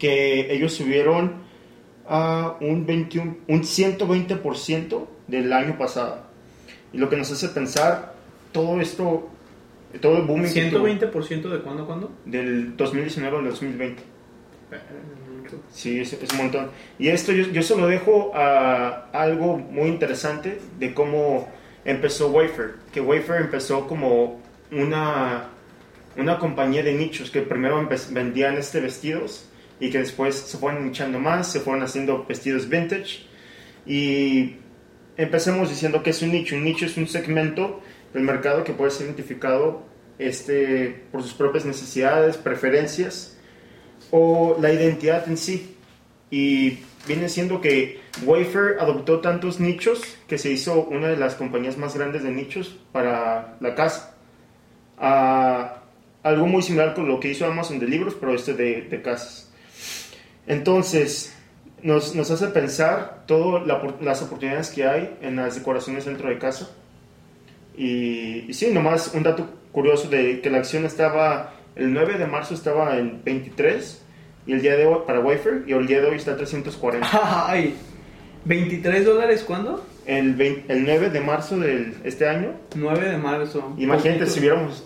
que 0.00 0.52
ellos 0.52 0.72
subieron 0.72 1.34
a 2.08 2.56
un, 2.60 2.86
21, 2.86 3.36
un 3.46 3.60
120% 3.62 5.06
del 5.28 5.52
año 5.52 5.78
pasado. 5.78 6.22
Y 6.92 6.98
lo 6.98 7.08
que 7.08 7.16
nos 7.16 7.30
hace 7.30 7.48
pensar 7.50 8.14
todo 8.50 8.80
esto, 8.80 9.28
todo 10.00 10.16
el 10.16 10.22
booming 10.24 10.52
que 10.52 10.70
tuvo 10.70 10.88
¿120% 10.88 11.50
de 11.50 11.60
cuándo 11.60 11.86
cuándo? 11.86 12.10
del 12.24 12.76
2019 12.76 13.38
al 13.38 13.44
2020. 13.44 14.17
Sí, 15.72 16.00
es, 16.00 16.12
es 16.12 16.30
un 16.32 16.38
montón. 16.38 16.70
Y 16.98 17.08
esto 17.08 17.32
yo, 17.32 17.44
yo 17.44 17.62
se 17.62 17.76
lo 17.76 17.86
dejo 17.86 18.32
a 18.34 19.08
algo 19.12 19.56
muy 19.56 19.88
interesante 19.88 20.60
de 20.78 20.94
cómo 20.94 21.48
empezó 21.84 22.30
Wayfair. 22.30 22.74
Que 22.92 23.00
Wayfair 23.00 23.42
empezó 23.42 23.86
como 23.86 24.40
una, 24.70 25.48
una 26.16 26.38
compañía 26.38 26.82
de 26.82 26.92
nichos 26.92 27.30
que 27.30 27.42
primero 27.42 27.88
vendían 28.10 28.58
este 28.58 28.80
vestidos 28.80 29.48
y 29.80 29.90
que 29.90 29.98
después 29.98 30.34
se 30.34 30.58
fueron 30.58 30.86
nichando 30.86 31.18
más, 31.18 31.50
se 31.50 31.60
fueron 31.60 31.82
haciendo 31.82 32.24
vestidos 32.26 32.68
vintage. 32.68 33.26
Y 33.86 34.56
empecemos 35.16 35.70
diciendo 35.70 36.02
que 36.02 36.10
es 36.10 36.20
un 36.20 36.32
nicho. 36.32 36.56
Un 36.56 36.64
nicho 36.64 36.84
es 36.84 36.96
un 36.96 37.08
segmento 37.08 37.80
del 38.12 38.22
mercado 38.22 38.64
que 38.64 38.72
puede 38.72 38.90
ser 38.90 39.06
identificado 39.06 39.82
este, 40.18 41.04
por 41.10 41.22
sus 41.22 41.32
propias 41.32 41.64
necesidades, 41.64 42.36
preferencias 42.36 43.37
o 44.10 44.56
la 44.60 44.72
identidad 44.72 45.28
en 45.28 45.36
sí. 45.36 45.76
Y 46.30 46.78
viene 47.06 47.28
siendo 47.28 47.60
que 47.60 48.00
Wayfair 48.24 48.76
adoptó 48.80 49.20
tantos 49.20 49.60
nichos 49.60 50.02
que 50.26 50.38
se 50.38 50.50
hizo 50.50 50.84
una 50.84 51.08
de 51.08 51.16
las 51.16 51.34
compañías 51.34 51.78
más 51.78 51.94
grandes 51.94 52.22
de 52.22 52.30
nichos 52.30 52.76
para 52.92 53.56
la 53.60 53.74
casa. 53.74 54.14
Ah, 54.98 55.82
algo 56.22 56.46
muy 56.46 56.62
similar 56.62 56.94
con 56.94 57.08
lo 57.08 57.20
que 57.20 57.30
hizo 57.30 57.46
Amazon 57.46 57.78
de 57.78 57.86
libros, 57.86 58.16
pero 58.18 58.34
este 58.34 58.54
de, 58.54 58.82
de 58.82 59.02
casas. 59.02 59.50
Entonces, 60.46 61.34
nos, 61.82 62.14
nos 62.14 62.30
hace 62.30 62.48
pensar 62.48 63.24
todas 63.26 63.66
las 64.00 64.22
oportunidades 64.22 64.70
que 64.70 64.86
hay 64.86 65.16
en 65.22 65.36
las 65.36 65.54
decoraciones 65.54 66.04
dentro 66.04 66.28
de 66.28 66.38
casa. 66.38 66.70
Y, 67.76 68.46
y 68.48 68.54
sí, 68.54 68.70
nomás 68.72 69.12
un 69.14 69.22
dato 69.22 69.48
curioso 69.72 70.08
de 70.08 70.40
que 70.40 70.50
la 70.50 70.58
acción 70.58 70.84
estaba, 70.84 71.54
el 71.78 71.92
9 71.92 72.18
de 72.18 72.26
marzo 72.26 72.54
estaba 72.54 72.96
en 72.98 73.22
23 73.24 74.02
y 74.46 74.52
el 74.52 74.60
día 74.62 74.76
de 74.76 74.86
hoy 74.86 75.00
para 75.06 75.20
Wafer 75.20 75.64
y 75.66 75.72
el 75.72 75.86
día 75.86 76.00
de 76.00 76.08
hoy 76.08 76.16
está 76.16 76.36
340. 76.36 77.08
Ay, 77.48 77.74
¿23 78.46 79.02
dólares 79.04 79.44
cuándo? 79.46 79.84
El, 80.06 80.34
20 80.34 80.72
el 80.72 80.84
9 80.84 81.10
de 81.10 81.20
marzo 81.20 81.58
de 81.58 81.94
este 82.04 82.28
año. 82.28 82.52
9 82.74 83.10
de 83.10 83.16
marzo. 83.18 83.74
Imagínate 83.78 84.20
Poquito. 84.20 84.30
si 84.34 84.40
hubiéramos 84.40 84.84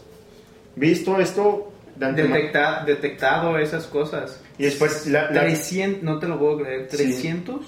visto 0.77 1.19
esto 1.21 1.73
de. 1.97 2.13
Detecta- 2.13 2.85
detectado 2.85 3.57
esas 3.59 3.87
cosas. 3.87 4.43
Y 4.59 4.65
después 4.65 5.07
la- 5.07 5.31
la- 5.31 5.43
300, 5.43 6.03
no 6.03 6.19
te 6.19 6.27
lo 6.27 6.39
puedo 6.39 6.59
creer, 6.59 6.89
Sí. 6.91 6.97
300. 6.97 7.61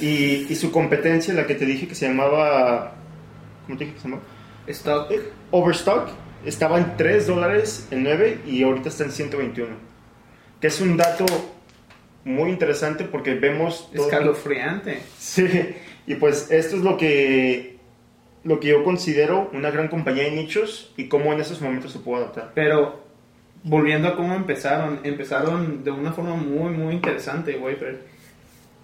y, 0.00 0.46
y 0.48 0.54
su 0.54 0.70
competencia, 0.70 1.34
la 1.34 1.46
que 1.46 1.54
te 1.56 1.66
dije 1.66 1.88
que 1.88 1.94
se 1.96 2.06
llamaba... 2.08 2.94
¿Cómo 3.66 3.76
te 3.76 3.84
dije 3.84 3.96
que 3.96 4.00
se 4.02 4.08
llamaba? 4.08 4.22
Stock. 4.68 5.10
Eh, 5.10 5.20
Overstock 5.50 6.08
estaba 6.44 6.78
en 6.78 6.96
3 6.96 7.26
dólares 7.26 7.88
el 7.90 8.02
9 8.02 8.40
y 8.46 8.62
ahorita 8.62 8.88
está 8.88 9.04
en 9.04 9.12
121. 9.12 9.68
Que 10.60 10.66
es 10.66 10.80
un 10.80 10.96
dato 10.96 11.26
muy 12.24 12.50
interesante 12.50 13.04
porque 13.04 13.34
vemos... 13.34 13.88
Escalofriante. 13.92 15.00
Sí, 15.18 15.48
y 16.06 16.14
pues 16.16 16.50
esto 16.50 16.76
es 16.76 16.82
lo 16.82 16.96
que, 16.96 17.78
lo 18.44 18.60
que 18.60 18.68
yo 18.68 18.84
considero 18.84 19.50
una 19.52 19.70
gran 19.70 19.88
compañía 19.88 20.24
de 20.24 20.32
nichos 20.32 20.92
y 20.96 21.08
cómo 21.08 21.32
en 21.32 21.40
esos 21.40 21.60
momentos 21.60 21.92
se 21.92 21.98
puede 21.98 22.22
adaptar. 22.24 22.52
Pero 22.54 23.04
volviendo 23.62 24.08
a 24.08 24.16
cómo 24.16 24.34
empezaron, 24.34 25.00
empezaron 25.04 25.84
de 25.84 25.90
una 25.90 26.12
forma 26.12 26.34
muy, 26.34 26.72
muy 26.72 26.94
interesante, 26.94 27.56
Wafer. 27.56 28.00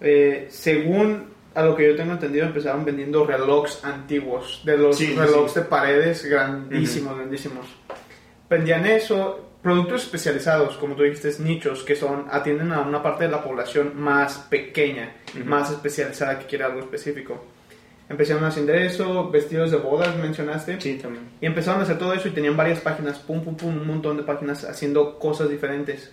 Eh, 0.01 0.47
según 0.49 1.34
a 1.55 1.63
lo 1.63 1.75
que 1.75 1.87
yo 1.87 1.95
tengo 1.95 2.11
entendido, 2.13 2.45
empezaron 2.45 2.83
vendiendo 2.85 3.25
relojes 3.25 3.83
antiguos, 3.83 4.61
de 4.65 4.77
los 4.77 4.97
Sí, 4.97 5.15
relojes 5.15 5.53
sí. 5.53 5.59
de 5.61 5.65
paredes 5.65 6.25
grandísimos, 6.25 7.15
grandísimos. 7.15 7.65
Vendían 8.49 8.85
eso, 8.85 9.49
productos 9.63 10.03
especializados, 10.03 10.77
como 10.77 10.95
tú 10.95 11.03
dijiste, 11.03 11.31
nichos, 11.41 11.83
que 11.83 11.95
son 11.95 12.25
atienden 12.29 12.71
a 12.73 12.81
una 12.81 13.01
parte 13.01 13.23
de 13.23 13.31
la 13.31 13.43
población 13.43 13.93
más 13.95 14.37
pequeña, 14.49 15.15
Ujú. 15.33 15.45
más 15.45 15.71
especializada, 15.71 16.37
que 16.39 16.45
quiere 16.45 16.65
algo 16.65 16.79
específico. 16.81 17.43
Empezaron 18.07 18.43
haciendo 18.43 18.71
eso, 18.73 19.31
vestidos 19.31 19.71
de 19.71 19.77
bodas, 19.77 20.15
mencionaste. 20.17 20.79
Sí, 20.79 20.99
también. 21.01 21.23
Y 21.41 21.47
empezaron 21.47 21.79
a 21.81 21.85
hacer 21.85 21.97
todo 21.97 22.13
eso 22.13 22.27
y 22.27 22.31
tenían 22.31 22.55
varias 22.55 22.79
páginas, 22.79 23.17
pum, 23.17 23.43
pum, 23.43 23.55
pum, 23.57 23.69
un 23.81 23.87
montón 23.87 24.17
de 24.17 24.21
páginas 24.23 24.63
haciendo 24.63 25.17
cosas 25.17 25.49
diferentes. 25.49 26.11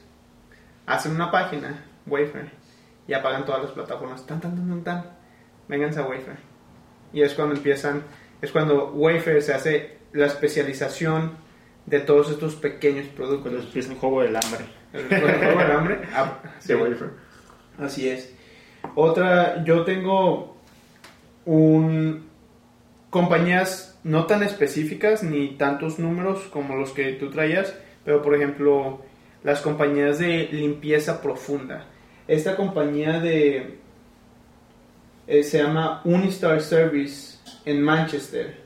Hacen 0.87 1.13
una 1.13 1.31
página, 1.31 1.85
Wayfair, 2.07 2.51
y 3.07 3.13
apagan 3.13 3.45
todas 3.45 3.63
las 3.63 3.73
plataformas, 3.73 4.25
tan, 4.27 4.41
tan, 4.41 4.57
tan, 4.57 4.69
tan, 4.69 4.85
tan. 4.85 5.22
Vénganse 5.73 6.01
a 6.01 6.03
Wayfair. 6.07 6.37
Y 7.15 7.23
es 7.23 7.33
cuando 7.33 7.55
empiezan, 7.55 8.03
es 8.43 8.53
cuando 8.53 8.93
Wayfair 8.93 9.41
se 9.41 9.55
hace 9.55 9.97
la 10.13 10.27
especialización 10.27 11.33
de 11.87 12.01
todos 12.01 12.31
estos 12.31 12.57
pequeños 12.57 13.07
Cuando 13.17 13.43
productos. 13.43 13.65
empieza 13.65 13.91
el 13.91 13.97
juego 13.97 14.21
del 14.21 14.37
hambre. 14.37 14.67
El 14.93 15.09
juego 15.09 15.59
del 15.59 15.71
hambre. 15.71 16.01
ah, 16.15 16.41
sí. 16.59 16.75
De. 16.75 17.11
Así 17.79 18.07
es. 18.07 18.35
Otra, 18.95 19.65
yo 19.65 19.87
tengo 19.87 20.59
un 21.47 22.29
compañías 23.09 23.99
no 24.05 24.27
tan 24.27 24.43
específicas 24.43 25.23
ni 25.23 25.57
tantos 25.57 25.99
números 25.99 26.49
como 26.53 26.77
los 26.77 26.91
que 26.91 27.13
tú 27.13 27.31
traías, 27.31 27.75
pero 28.05 28.21
por 28.21 28.35
ejemplo, 28.35 29.01
las 29.43 29.63
compañías 29.63 30.19
de 30.19 30.51
limpieza 30.53 31.23
profunda. 31.23 31.87
Esta 32.29 32.57
compañía 32.57 33.21
de 33.21 33.81
eh, 35.27 35.43
se 35.43 35.63
llama 35.63 36.01
Unistar 36.05 36.61
Service 36.61 37.39
en 37.65 37.83
Manchester. 37.83 38.63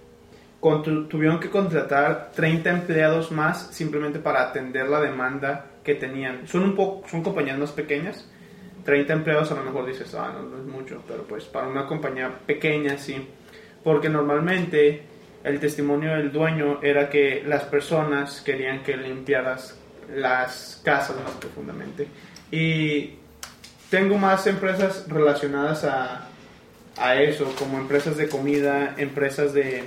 Contru- 0.61 1.07
tuvieron 1.09 1.39
que 1.39 1.51
contratar 1.51 2.33
30 2.35 2.71
empleados 2.71 3.31
más 3.31 3.69
simplemente 3.73 4.19
para 4.19 4.43
atender 4.43 4.89
la 4.89 5.01
demanda 5.01 5.67
que 5.85 5.95
tenían. 5.95 6.47
Son 6.49 6.63
un 6.63 7.03
son 7.09 7.23
compañías 7.23 7.59
más 7.59 7.73
pequeñas. 7.73 8.29
30 8.85 9.13
empleados 9.13 9.51
a 9.51 9.57
lo 9.57 9.65
mejor 9.65 9.87
dices, 9.87 10.15
ah, 10.15 10.33
no, 10.33 10.43
no 10.43 10.59
es 10.59 10.65
mucho, 10.65 11.03
pero 11.09 11.25
pues 11.25 11.45
para 11.45 11.67
una 11.67 11.87
compañía 11.87 12.31
pequeña 12.47 12.97
sí. 12.99 13.29
Porque 13.85 14.09
normalmente 14.09 15.03
el 15.45 15.61
testimonio 15.61 16.13
del 16.13 16.33
dueño 16.33 16.81
era 16.83 17.09
que 17.11 17.43
las 17.47 17.65
personas 17.65 18.41
querían 18.41 18.83
que 18.83 18.97
limpiaras 18.97 19.79
las 20.15 20.81
casas 20.85 21.17
más 21.23 21.33
profundamente. 21.35 22.09
Y 22.51 23.15
tengo 23.91 24.19
más 24.19 24.47
empresas 24.47 25.07
relacionadas 25.09 25.85
a, 25.85 26.26
a 26.99 27.21
eso, 27.21 27.55
como 27.59 27.79
empresas 27.79 28.17
de 28.17 28.29
comida, 28.29 28.95
empresas 28.97 29.53
de 29.53 29.85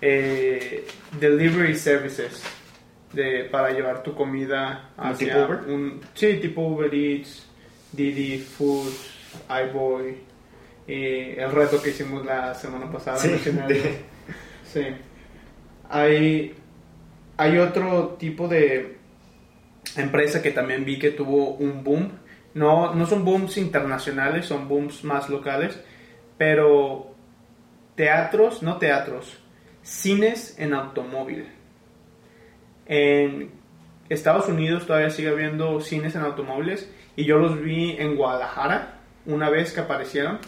eh, 0.00 0.86
delivery 1.18 1.74
services, 1.74 2.42
de, 3.12 3.44
para 3.44 3.70
llevar 3.70 4.02
tu 4.02 4.14
comida 4.14 4.90
¿Como 4.96 5.10
hacia 5.10 5.26
tipo 5.28 5.44
Uber? 5.44 5.58
un... 5.68 6.00
Sí, 6.14 6.34
tipo 6.34 6.62
Uber 6.62 6.94
Eats, 6.94 7.46
Didi 7.92 8.38
Foods, 8.38 9.10
iBoy, 9.48 10.16
y 10.86 11.38
el 11.38 11.50
reto 11.50 11.82
que 11.82 11.90
hicimos 11.90 12.24
la 12.24 12.54
semana 12.54 12.90
pasada. 12.90 13.18
Sí, 13.18 13.28
de-. 13.28 14.00
Sí. 14.64 14.82
Hay, 15.90 16.54
hay 17.36 17.58
otro 17.58 18.16
tipo 18.18 18.48
de 18.48 18.98
empresa 19.96 20.42
que 20.42 20.50
también 20.50 20.84
vi 20.84 20.98
que 20.98 21.10
tuvo 21.10 21.54
un 21.54 21.82
boom. 21.84 22.10
No, 22.54 22.94
no 22.94 23.06
son 23.06 23.24
booms 23.24 23.56
internacionales, 23.56 24.46
son 24.46 24.68
booms 24.68 25.04
más 25.04 25.28
locales, 25.28 25.78
pero 26.38 27.14
teatros, 27.96 28.62
no 28.62 28.78
teatros, 28.78 29.38
cines 29.82 30.58
en 30.58 30.72
automóvil. 30.72 31.48
En 32.86 33.50
Estados 34.08 34.48
Unidos 34.48 34.86
todavía 34.86 35.10
sigue 35.10 35.28
habiendo 35.28 35.80
cines 35.80 36.14
en 36.14 36.22
automóviles 36.22 36.90
y 37.16 37.24
yo 37.24 37.38
los 37.38 37.60
vi 37.60 37.96
en 37.98 38.16
Guadalajara 38.16 39.00
una 39.26 39.50
vez 39.50 39.72
que 39.72 39.80
aparecieron, 39.80 40.38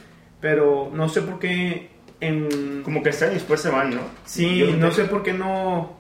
pero 0.41 0.91
no 0.95 1.09
sé 1.09 1.23
por 1.23 1.39
qué 1.39 1.91
en 2.21 2.83
Como 2.83 3.03
que 3.03 3.11
están 3.11 3.31
y 3.31 3.35
después 3.35 3.61
se 3.61 3.71
van, 3.71 3.91
¿no? 3.91 4.03
Sí, 4.25 4.75
no 4.79 4.91
sé 4.91 5.05
por 5.05 5.23
qué 5.23 5.33
no, 5.33 5.97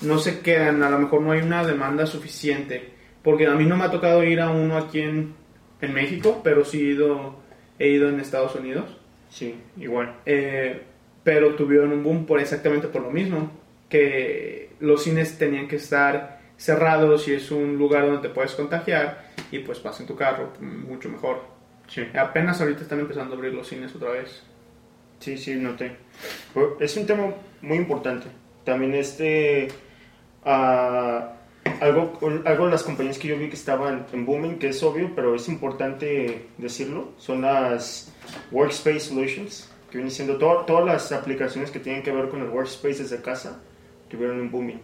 no 0.00 0.18
se 0.18 0.40
quedan, 0.40 0.82
a 0.82 0.90
lo 0.90 0.98
mejor 0.98 1.20
no 1.20 1.32
hay 1.32 1.40
una 1.40 1.64
demanda 1.64 2.06
suficiente, 2.06 2.92
porque 3.22 3.46
a 3.46 3.54
mí 3.54 3.64
no 3.64 3.76
me 3.76 3.84
ha 3.84 3.90
tocado 3.90 4.24
ir 4.24 4.40
a 4.40 4.50
uno 4.50 4.76
aquí 4.76 5.00
en, 5.00 5.34
en 5.80 5.94
México, 5.94 6.40
pero 6.42 6.64
sí 6.64 6.80
he 6.80 6.92
ido, 6.92 7.36
he 7.78 7.88
ido 7.88 8.08
en 8.08 8.20
Estados 8.20 8.54
Unidos, 8.54 8.96
Sí, 9.34 9.52
igual. 9.78 10.20
Eh, 10.24 10.80
pero 11.24 11.56
tuvieron 11.56 11.92
un 11.92 12.04
boom 12.04 12.24
por 12.24 12.38
exactamente 12.38 12.86
por 12.86 13.02
lo 13.02 13.10
mismo, 13.10 13.50
que 13.88 14.70
los 14.78 15.02
cines 15.02 15.36
tenían 15.36 15.66
que 15.66 15.76
estar 15.76 16.40
cerrados 16.56 17.26
y 17.26 17.34
es 17.34 17.50
un 17.50 17.76
lugar 17.76 18.06
donde 18.06 18.28
te 18.28 18.32
puedes 18.32 18.52
contagiar 18.52 19.32
y 19.50 19.58
pues 19.58 19.82
vas 19.82 19.98
en 19.98 20.06
tu 20.06 20.14
carro, 20.14 20.52
mucho 20.60 21.08
mejor. 21.08 21.42
Sí. 21.88 22.06
Apenas 22.16 22.60
ahorita 22.60 22.82
están 22.82 23.00
empezando 23.00 23.34
a 23.34 23.36
abrir 23.36 23.52
los 23.52 23.66
cines 23.66 23.92
otra 23.96 24.10
vez. 24.10 24.44
Sí, 25.18 25.36
sí, 25.36 25.56
noté. 25.56 25.96
Pero 26.52 26.76
Es 26.78 26.96
un 26.96 27.04
tema 27.04 27.34
muy 27.60 27.76
importante. 27.76 28.28
También 28.64 28.94
este... 28.94 29.66
ah, 30.44 31.32
algo, 31.80 32.18
algo 32.44 32.66
de 32.66 32.70
las 32.70 32.84
compañías 32.84 33.18
que 33.18 33.28
yo 33.28 33.36
vi 33.36 33.48
que 33.48 33.56
estaban 33.56 34.06
en 34.12 34.24
booming, 34.24 34.58
que 34.58 34.68
es 34.68 34.82
obvio, 34.84 35.10
pero 35.14 35.34
es 35.34 35.48
importante 35.48 36.46
decirlo, 36.56 37.12
son 37.18 37.42
las 37.42 38.13
Workspace 38.50 39.00
Solutions, 39.00 39.68
que 39.90 39.98
vienen 39.98 40.10
siendo 40.12 40.36
to- 40.38 40.64
todas 40.66 40.84
las 40.84 41.12
aplicaciones 41.12 41.70
que 41.70 41.78
tienen 41.80 42.02
que 42.02 42.12
ver 42.12 42.28
con 42.28 42.40
el 42.42 42.48
Workspace 42.48 43.02
desde 43.02 43.20
casa, 43.22 43.60
tuvieron 44.08 44.40
un 44.40 44.50
booming. 44.50 44.80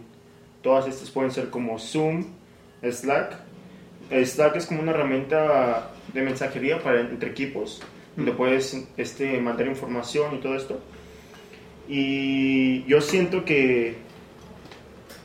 Todas 0.61 0.87
estas 0.87 1.09
pueden 1.09 1.31
ser 1.31 1.49
como 1.49 1.79
Zoom, 1.79 2.25
Slack. 2.83 3.35
Slack 4.25 4.55
es 4.57 4.65
como 4.65 4.81
una 4.81 4.91
herramienta 4.91 5.91
de 6.13 6.21
mensajería 6.21 6.81
para 6.83 7.01
entre 7.01 7.29
equipos, 7.29 7.81
donde 8.15 8.31
puedes 8.33 8.85
este, 8.97 9.39
mandar 9.39 9.67
información 9.67 10.35
y 10.35 10.39
todo 10.39 10.55
esto. 10.55 10.79
Y 11.87 12.83
yo 12.85 13.01
siento 13.01 13.43
que 13.45 13.95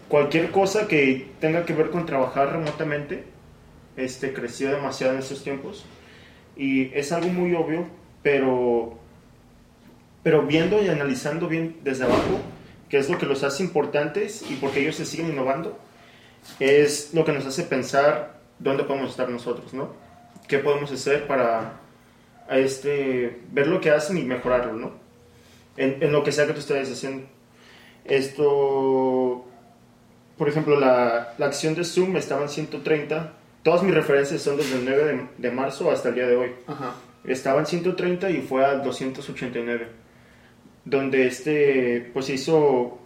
cualquier 0.09 0.51
cosa 0.51 0.87
que 0.89 1.29
tenga 1.41 1.65
que 1.65 1.75
ver 1.75 1.91
con 1.91 2.07
trabajar 2.07 2.53
remotamente 2.53 3.25
este, 3.97 4.33
creció 4.33 4.71
demasiado 4.71 5.15
en 5.15 5.19
estos 5.21 5.43
tiempos. 5.43 5.85
Y 6.57 6.93
es 6.95 7.13
algo 7.13 7.29
muy 7.29 7.55
obvio, 7.55 7.87
pero, 8.23 8.99
pero 10.23 10.43
viendo 10.43 10.83
y 10.83 10.89
analizando 10.89 11.49
bien 11.49 11.77
desde 11.83 12.05
abajo, 12.05 12.41
qué 12.89 12.99
es 12.99 13.11
lo 13.11 13.19
que 13.19 13.27
los 13.27 13.43
hace 13.43 13.63
importantes 13.63 14.45
y 14.49 14.55
por 14.57 14.71
qué 14.71 14.81
ellos 14.81 14.97
se 14.97 15.07
siguen 15.07 15.29
innovando, 15.29 15.79
es 16.61 17.13
lo 17.15 17.25
que 17.25 17.33
nos 17.33 17.47
hace 17.47 17.65
pensar 17.65 18.41
dónde 18.59 18.85
podemos 18.85 19.11
estar 19.11 19.29
nosotros, 19.29 19.75
¿no? 19.75 19.93
¿Qué 20.49 20.59
podemos 20.59 20.93
hacer 20.93 21.27
para 21.27 21.81
este, 22.51 23.41
ver 23.53 23.67
lo 23.67 23.81
que 23.81 23.91
hacen 23.91 24.17
y 24.19 24.23
mejorarlo, 24.23 24.75
¿no? 24.75 24.93
En, 25.77 26.03
en 26.03 26.13
lo 26.13 26.23
que 26.23 26.33
sea 26.33 26.47
que 26.47 26.53
tú 26.53 26.61
estés 26.61 26.91
haciendo. 26.91 27.27
Esto, 28.05 29.45
por 30.39 30.49
ejemplo, 30.49 30.79
la, 30.79 31.35
la 31.39 31.47
acción 31.47 31.75
de 31.75 31.85
Zoom 31.85 32.17
estaba 32.17 32.43
en 32.43 32.49
130, 32.49 33.33
todas 33.63 33.83
mis 33.83 33.95
referencias 33.95 34.43
son 34.43 34.57
desde 34.57 34.77
el 34.77 34.85
9 34.85 35.05
de, 35.05 35.27
de 35.39 35.51
marzo 35.51 35.91
hasta 35.91 36.11
el 36.11 36.15
día 36.15 36.27
de 36.29 36.37
hoy. 36.37 36.53
Ajá. 36.69 36.95
Estaba 37.27 37.61
en 37.61 37.67
130 37.67 38.31
y 38.31 38.43
fue 38.43 38.65
a 38.65 38.77
289. 38.77 39.89
Donde 40.85 41.27
este, 41.27 42.11
pues 42.13 42.31
hizo 42.31 42.99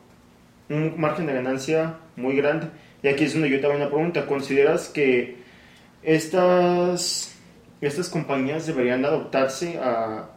un 0.68 0.94
margen 1.00 1.26
de 1.26 1.34
ganancia 1.34 1.96
muy 2.16 2.36
grande. 2.36 2.68
Y 3.02 3.08
aquí 3.08 3.24
es 3.24 3.32
donde 3.32 3.50
yo 3.50 3.60
te 3.60 3.66
hago 3.66 3.76
una 3.76 3.88
pregunta. 3.88 4.26
¿Consideras 4.26 4.88
que 4.88 5.38
estas, 6.02 7.34
estas 7.80 8.08
compañías 8.08 8.66
deberían 8.66 9.04
adoptarse 9.04 9.78
a, 9.78 10.30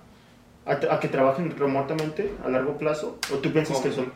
a, 0.65 0.71
a 0.71 0.99
que 0.99 1.07
trabajen 1.09 1.55
remotamente 1.57 2.31
a 2.45 2.49
largo 2.49 2.77
plazo? 2.77 3.19
¿O 3.33 3.37
tú 3.37 3.51
piensas 3.51 3.77
¿Cómo? 3.77 3.89
que 3.89 3.95
son... 3.95 4.13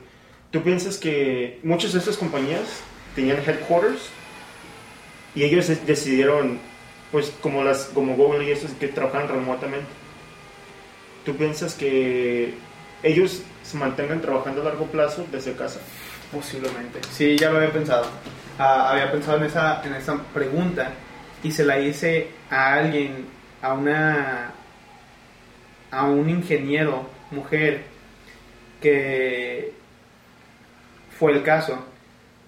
¿Tú 0.49 0.63
piensas 0.63 0.97
que 0.97 1.59
muchas 1.63 1.91
de 1.91 1.99
estas 1.99 2.15
compañías 2.15 2.81
tenían 3.15 3.37
headquarters 3.45 4.09
y 5.35 5.43
ellos 5.43 5.69
decidieron, 5.85 6.57
pues 7.11 7.33
como 7.41 7.63
las 7.63 7.85
como 7.93 8.15
Google 8.15 8.45
y 8.45 8.51
eso, 8.51 8.67
que 8.79 8.87
trabajan 8.87 9.27
remotamente? 9.27 9.87
¿Tú 11.25 11.35
piensas 11.35 11.75
que 11.75 12.53
ellos 13.03 13.43
se 13.63 13.77
mantengan 13.77 14.21
trabajando 14.21 14.61
a 14.61 14.65
largo 14.65 14.85
plazo 14.85 15.25
desde 15.31 15.53
casa? 15.53 15.79
Posiblemente. 16.31 16.99
Sí, 17.11 17.37
ya 17.37 17.49
lo 17.49 17.57
había 17.57 17.71
pensado. 17.71 18.07
Ah, 18.59 18.91
había 18.91 19.11
pensado 19.11 19.37
en 19.37 19.43
esa, 19.43 19.81
en 19.83 20.19
pregunta 20.33 20.91
y 21.43 21.51
se 21.51 21.63
la 21.63 21.79
hice 21.79 22.29
a 22.49 22.73
alguien, 22.73 23.25
a 23.61 23.73
una, 23.73 24.51
a 25.91 26.05
un 26.05 26.29
ingeniero, 26.29 27.07
mujer, 27.31 27.83
que 28.81 29.73
fue 31.17 31.33
el 31.33 31.43
caso. 31.43 31.85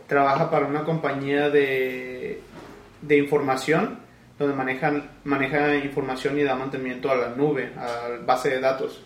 Trabaja 0.08 0.50
para 0.50 0.66
una 0.66 0.84
compañía 0.84 1.50
de, 1.50 2.42
de 3.02 3.18
información 3.18 3.99
donde 4.40 4.56
manejan, 4.56 5.10
maneja 5.26 5.76
información 5.76 6.40
y 6.40 6.44
da 6.44 6.56
mantenimiento 6.56 7.12
a 7.12 7.16
la 7.16 7.30
nube, 7.30 7.74
a 7.78 8.10
la 8.10 8.18
base 8.26 8.50
de 8.50 8.60
datos. 8.62 9.04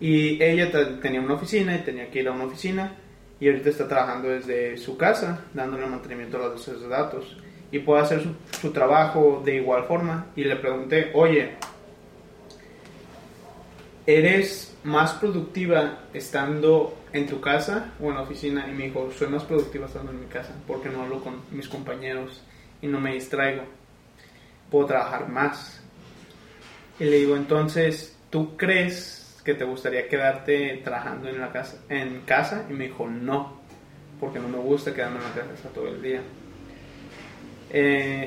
Y 0.00 0.42
ella 0.42 0.70
te- 0.70 0.84
tenía 1.00 1.20
una 1.20 1.34
oficina 1.34 1.74
y 1.76 1.78
tenía 1.78 2.10
que 2.10 2.20
ir 2.20 2.28
a 2.28 2.32
una 2.32 2.44
oficina 2.44 2.92
y 3.40 3.48
ahorita 3.48 3.70
está 3.70 3.86
trabajando 3.88 4.28
desde 4.28 4.76
su 4.78 4.96
casa, 4.98 5.44
dándole 5.54 5.86
mantenimiento 5.86 6.36
a 6.38 6.40
las 6.40 6.52
bases 6.54 6.80
de 6.80 6.88
datos. 6.88 7.36
Y 7.70 7.78
puede 7.80 8.02
hacer 8.02 8.22
su, 8.22 8.34
su 8.60 8.72
trabajo 8.72 9.42
de 9.44 9.56
igual 9.56 9.84
forma. 9.84 10.26
Y 10.36 10.44
le 10.44 10.56
pregunté, 10.56 11.10
oye, 11.14 11.52
¿eres 14.06 14.76
más 14.84 15.12
productiva 15.14 16.00
estando 16.14 16.96
en 17.12 17.26
tu 17.26 17.40
casa 17.40 17.92
o 18.00 18.08
en 18.10 18.14
la 18.16 18.22
oficina? 18.22 18.66
Y 18.68 18.72
me 18.72 18.84
dijo, 18.84 19.10
soy 19.16 19.28
más 19.28 19.44
productiva 19.44 19.86
estando 19.86 20.12
en 20.12 20.20
mi 20.20 20.26
casa 20.26 20.54
porque 20.66 20.88
no 20.88 21.02
hablo 21.02 21.20
con 21.22 21.42
mis 21.50 21.68
compañeros 21.68 22.42
y 22.80 22.86
no 22.86 23.00
me 23.00 23.14
distraigo. 23.14 23.62
Puedo 24.70 24.86
trabajar 24.86 25.28
más. 25.28 25.80
Y 26.98 27.04
le 27.04 27.16
digo, 27.18 27.36
entonces, 27.36 28.16
¿tú 28.30 28.56
crees 28.56 29.40
que 29.44 29.54
te 29.54 29.64
gustaría 29.64 30.08
quedarte 30.08 30.80
trabajando 30.82 31.28
en 31.28 31.40
la 31.40 31.52
casa, 31.52 31.78
en 31.88 32.22
casa? 32.22 32.64
Y 32.68 32.72
me 32.72 32.84
dijo, 32.84 33.06
no, 33.06 33.60
porque 34.18 34.38
no 34.38 34.48
me 34.48 34.58
gusta 34.58 34.94
quedarme 34.94 35.18
en 35.18 35.24
la 35.24 35.52
casa 35.52 35.68
todo 35.74 35.88
el 35.88 36.02
día. 36.02 36.20
Eh, 37.70 38.26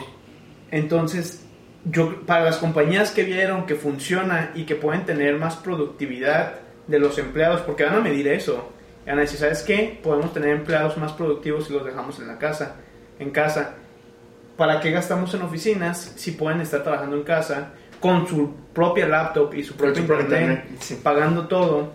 entonces, 0.72 1.46
yo, 1.86 2.26
para 2.26 2.46
las 2.46 2.58
compañías 2.58 3.12
que 3.12 3.24
vieron 3.24 3.66
que 3.66 3.76
funciona 3.76 4.52
y 4.54 4.66
que 4.66 4.76
pueden 4.76 5.06
tener 5.06 5.38
más 5.38 5.56
productividad 5.56 6.56
de 6.88 7.00
los 7.00 7.18
empleados, 7.18 7.62
porque 7.62 7.86
van 7.86 7.96
a 7.96 8.02
medir 8.02 8.28
eso, 8.28 8.72
van 9.06 9.18
a 9.18 9.22
decir, 9.22 9.40
¿sabes 9.40 9.64
qué? 9.64 10.00
Podemos 10.02 10.34
tener 10.34 10.50
empleados 10.50 10.98
más 10.98 11.14
productivos 11.14 11.68
si 11.68 11.74
los 11.74 11.86
dejamos 11.86 12.20
en 12.20 12.28
la 12.28 12.38
casa, 12.38 12.76
en 13.18 13.32
casa. 13.32 13.76
¿Para 14.60 14.80
qué 14.82 14.92
gastamos 14.92 15.34
en 15.34 15.42
oficinas 15.42 16.14
si 16.18 16.32
pueden 16.34 16.60
estar 16.62 16.84
trabajando 16.84 17.16
en 17.16 17.24
casa 17.24 17.72
con 18.02 18.28
su 18.28 18.54
propia 18.74 19.08
laptop 19.08 19.54
y 19.56 19.64
su 19.64 19.74
propio 19.76 20.02
internet, 20.02 20.26
internet, 20.28 20.66
sí. 20.82 21.00
pagando 21.02 21.48
todo? 21.48 21.92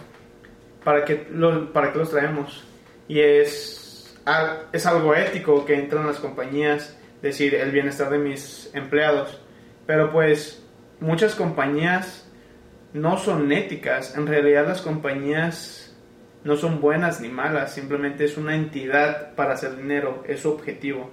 ¿Para 0.82 1.04
qué, 1.04 1.28
lo- 1.30 1.72
¿Para 1.72 1.92
qué 1.92 1.98
los 1.98 2.10
traemos? 2.10 2.64
Y 3.06 3.20
es, 3.20 4.16
es 4.72 4.86
algo 4.86 5.14
ético 5.14 5.64
que 5.66 5.74
entran 5.74 6.06
las 6.06 6.16
compañías, 6.18 6.96
decir 7.22 7.54
el 7.54 7.70
bienestar 7.70 8.08
de 8.10 8.16
mis 8.18 8.70
empleados. 8.74 9.38
Pero 9.86 10.10
pues 10.10 10.62
muchas 11.00 11.34
compañías 11.34 12.26
no 12.94 13.18
son 13.18 13.52
éticas. 13.52 14.16
En 14.16 14.26
realidad 14.26 14.66
las 14.66 14.80
compañías 14.80 15.94
no 16.44 16.56
son 16.56 16.80
buenas 16.80 17.20
ni 17.20 17.28
malas. 17.28 17.74
Simplemente 17.74 18.24
es 18.24 18.38
una 18.38 18.54
entidad 18.54 19.34
para 19.34 19.52
hacer 19.52 19.76
dinero. 19.76 20.22
Es 20.26 20.40
su 20.40 20.50
objetivo, 20.50 21.10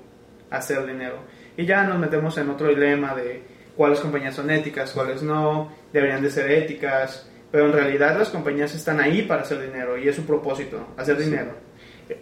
hacer 0.49 0.85
dinero. 0.85 1.17
Y 1.57 1.65
ya 1.65 1.83
nos 1.83 1.99
metemos 1.99 2.37
en 2.37 2.49
otro 2.49 2.67
dilema 2.69 3.13
de 3.15 3.41
cuáles 3.75 3.99
compañías 3.99 4.35
son 4.35 4.49
éticas, 4.49 4.91
cuáles 4.91 5.21
no, 5.23 5.71
deberían 5.93 6.21
de 6.21 6.31
ser 6.31 6.49
éticas. 6.51 7.27
Pero 7.51 7.65
en 7.65 7.73
realidad 7.73 8.17
las 8.17 8.29
compañías 8.29 8.73
están 8.73 8.99
ahí 9.01 9.23
para 9.23 9.41
hacer 9.41 9.61
dinero 9.61 9.97
y 9.97 10.07
es 10.07 10.15
su 10.15 10.25
propósito, 10.25 10.87
hacer 10.97 11.17
Sí. 11.17 11.25
dinero. 11.25 11.51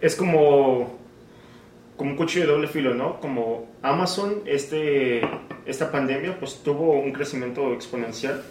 Es 0.00 0.16
como, 0.16 0.98
como 1.96 2.10
un 2.10 2.16
cuchillo 2.16 2.46
de 2.46 2.52
doble 2.52 2.68
filo, 2.68 2.94
¿no? 2.94 3.20
Como 3.20 3.68
Amazon, 3.82 4.42
este, 4.46 5.20
esta 5.66 5.90
pandemia, 5.92 6.36
pues 6.38 6.62
tuvo 6.64 6.92
un 6.94 7.12
crecimiento 7.12 7.72
exponencial. 7.72 8.42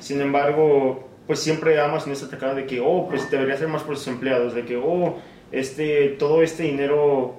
Sin 0.00 0.20
embargo, 0.20 1.08
pues 1.26 1.40
siempre 1.40 1.80
Amazon 1.80 2.12
es 2.12 2.22
atacado 2.22 2.54
de 2.56 2.66
que, 2.66 2.80
oh, 2.80 3.08
pues 3.08 3.30
debería 3.30 3.56
ser 3.56 3.68
más 3.68 3.82
por 3.82 3.96
sus 3.96 4.08
empleados, 4.08 4.54
de 4.54 4.64
que, 4.64 4.76
oh, 4.76 5.18
este, 5.52 6.16
todo 6.18 6.42
este 6.42 6.64
dinero 6.64 7.34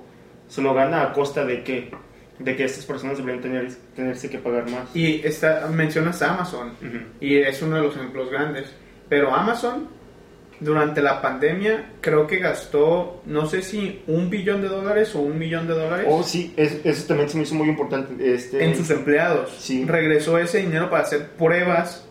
se 0.47 0.61
lo 0.61 0.73
gana 0.73 1.03
a 1.03 1.13
costa 1.13 1.45
de 1.45 1.63
que, 1.63 1.91
de 2.39 2.55
que 2.55 2.63
estas 2.63 2.85
personas 2.85 3.17
deberían 3.17 3.41
tener, 3.41 3.67
tenerse 3.95 4.29
que 4.29 4.37
pagar 4.39 4.69
más. 4.69 4.95
Y 4.95 5.21
está, 5.25 5.67
mencionas 5.67 6.21
Amazon. 6.21 6.69
Ujú. 6.81 6.97
Y 7.19 7.37
es 7.37 7.61
uno 7.61 7.75
de 7.75 7.81
los 7.83 7.95
ejemplos 7.95 8.31
grandes. 8.31 8.73
Pero 9.09 9.33
Amazon, 9.35 9.87
durante 10.61 11.01
la 11.01 11.21
pandemia, 11.21 11.91
creo 12.01 12.27
que 12.27 12.37
gastó, 12.37 13.21
no 13.25 13.45
sé 13.45 13.61
si 13.61 14.01
un 14.07 14.29
billón 14.29 14.61
de 14.61 14.67
dólares 14.69 15.13
o 15.15 15.19
un 15.19 15.37
millón 15.37 15.67
de 15.67 15.73
dólares 15.73 16.05
Oh, 16.09 16.23
sí, 16.23 16.53
es- 16.57 16.79
eso 16.85 17.07
también 17.07 17.29
se 17.29 17.37
me 17.37 17.43
hizo 17.43 17.55
muy 17.55 17.67
importante. 17.69 18.33
Este, 18.33 18.63
en 18.63 18.75
sus 18.75 18.89
empleados. 18.89 19.55
Sí. 19.59 19.85
Regresó 19.85 20.37
ese 20.37 20.59
dinero 20.59 20.89
para 20.89 21.03
hacer 21.03 21.29
pruebas 21.31 22.05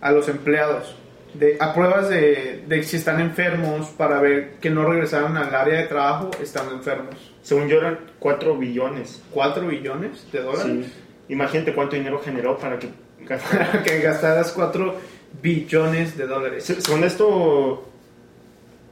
a 0.00 0.10
los 0.12 0.28
empleados. 0.28 0.96
De, 1.34 1.56
a 1.58 1.72
pruebas 1.72 2.08
de, 2.10 2.64
de 2.66 2.82
si 2.82 2.96
están 2.96 3.20
enfermos, 3.20 3.88
para 3.90 4.20
ver 4.20 4.54
que 4.60 4.68
no 4.70 4.84
regresaron 4.84 5.36
al 5.36 5.54
área 5.54 5.80
de 5.80 5.86
trabajo 5.86 6.30
estando 6.42 6.72
enfermos. 6.72 7.14
Según 7.42 7.68
yo 7.68 7.78
eran 7.78 7.98
4 8.18 8.56
billones. 8.58 9.22
4 9.30 9.66
billones 9.66 10.30
de 10.30 10.42
dólares. 10.42 10.86
Sí. 10.86 10.92
Imagínate 11.30 11.74
cuánto 11.74 11.96
dinero 11.96 12.20
generó 12.22 12.58
para 12.58 12.78
que 12.78 12.88
gastara. 13.20 13.82
que 13.84 14.00
gastaras 14.00 14.52
4 14.52 14.94
billones 15.40 16.16
de 16.18 16.26
dólares. 16.26 16.64
Se- 16.64 16.80
Según 16.82 17.04
esto, 17.04 17.88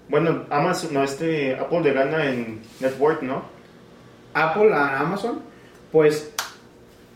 bueno, 0.09 0.44
Amazon, 0.50 0.94
no, 0.94 1.05
este 1.05 1.55
Apple 1.57 1.81
le 1.83 1.92
gana 1.92 2.31
en 2.31 2.61
net 2.81 2.94
worth, 2.98 3.22
¿no? 3.22 3.42
Apple 4.35 4.72
a 4.72 5.00
Amazon, 5.00 5.40
pues 5.92 6.33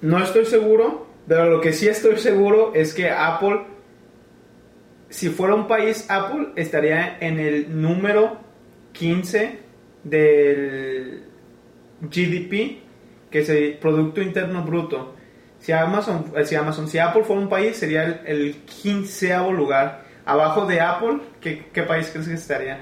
no 0.02 0.22
estoy 0.22 0.44
seguro, 0.44 1.06
pero 1.26 1.48
lo 1.48 1.60
que 1.60 1.72
sí 1.72 1.88
estoy 1.88 2.18
seguro 2.18 2.72
es 2.74 2.92
que 2.92 3.08
Apple, 3.10 3.62
si 5.14 5.28
fuera 5.28 5.54
un 5.54 5.68
país, 5.68 6.06
Apple 6.08 6.48
estaría 6.56 7.18
en 7.20 7.38
el 7.38 7.80
número 7.80 8.36
15 8.92 9.58
del 10.02 11.22
GDP, 12.00 12.78
que 13.30 13.38
es 13.40 13.48
el 13.48 13.74
Producto 13.78 14.20
Interno 14.20 14.64
Bruto. 14.64 15.14
Si 15.60 15.70
Amazon, 15.70 16.32
eh, 16.36 16.44
si 16.44 16.56
Amazon, 16.56 16.88
si 16.88 16.98
Apple 16.98 17.22
fuera 17.22 17.40
un 17.42 17.48
país, 17.48 17.76
sería 17.76 18.02
el, 18.04 18.20
el 18.26 18.54
15 18.82 19.36
lugar. 19.52 20.02
Abajo 20.26 20.66
de 20.66 20.80
Apple, 20.80 21.18
¿qué, 21.40 21.66
qué 21.72 21.82
país 21.84 22.10
crees 22.12 22.26
que 22.26 22.34
estaría? 22.34 22.80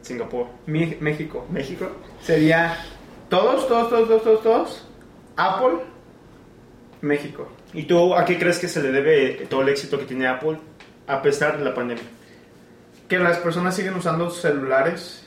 Singapur. 0.00 0.46
Mi- 0.66 0.96
México. 1.00 1.46
México. 1.50 1.90
Sería 2.22 2.78
todos, 3.28 3.68
todos, 3.68 3.90
todos, 3.90 4.08
todos, 4.08 4.22
todos, 4.22 4.42
todos. 4.42 4.88
Apple, 5.36 5.80
México. 7.02 7.46
¿Y 7.74 7.82
tú 7.82 8.14
a 8.14 8.24
qué 8.24 8.38
crees 8.38 8.58
que 8.58 8.68
se 8.68 8.82
le 8.82 8.90
debe 8.90 9.46
todo 9.50 9.60
el 9.60 9.68
éxito 9.68 9.98
que 9.98 10.06
tiene 10.06 10.26
Apple 10.26 10.56
a 11.06 11.22
pesar 11.22 11.58
de 11.58 11.64
la 11.64 11.74
pandemia? 11.74 12.04
Que 13.08 13.18
las 13.18 13.38
personas 13.38 13.74
siguen 13.76 13.94
usando 13.94 14.30
celulares, 14.30 15.26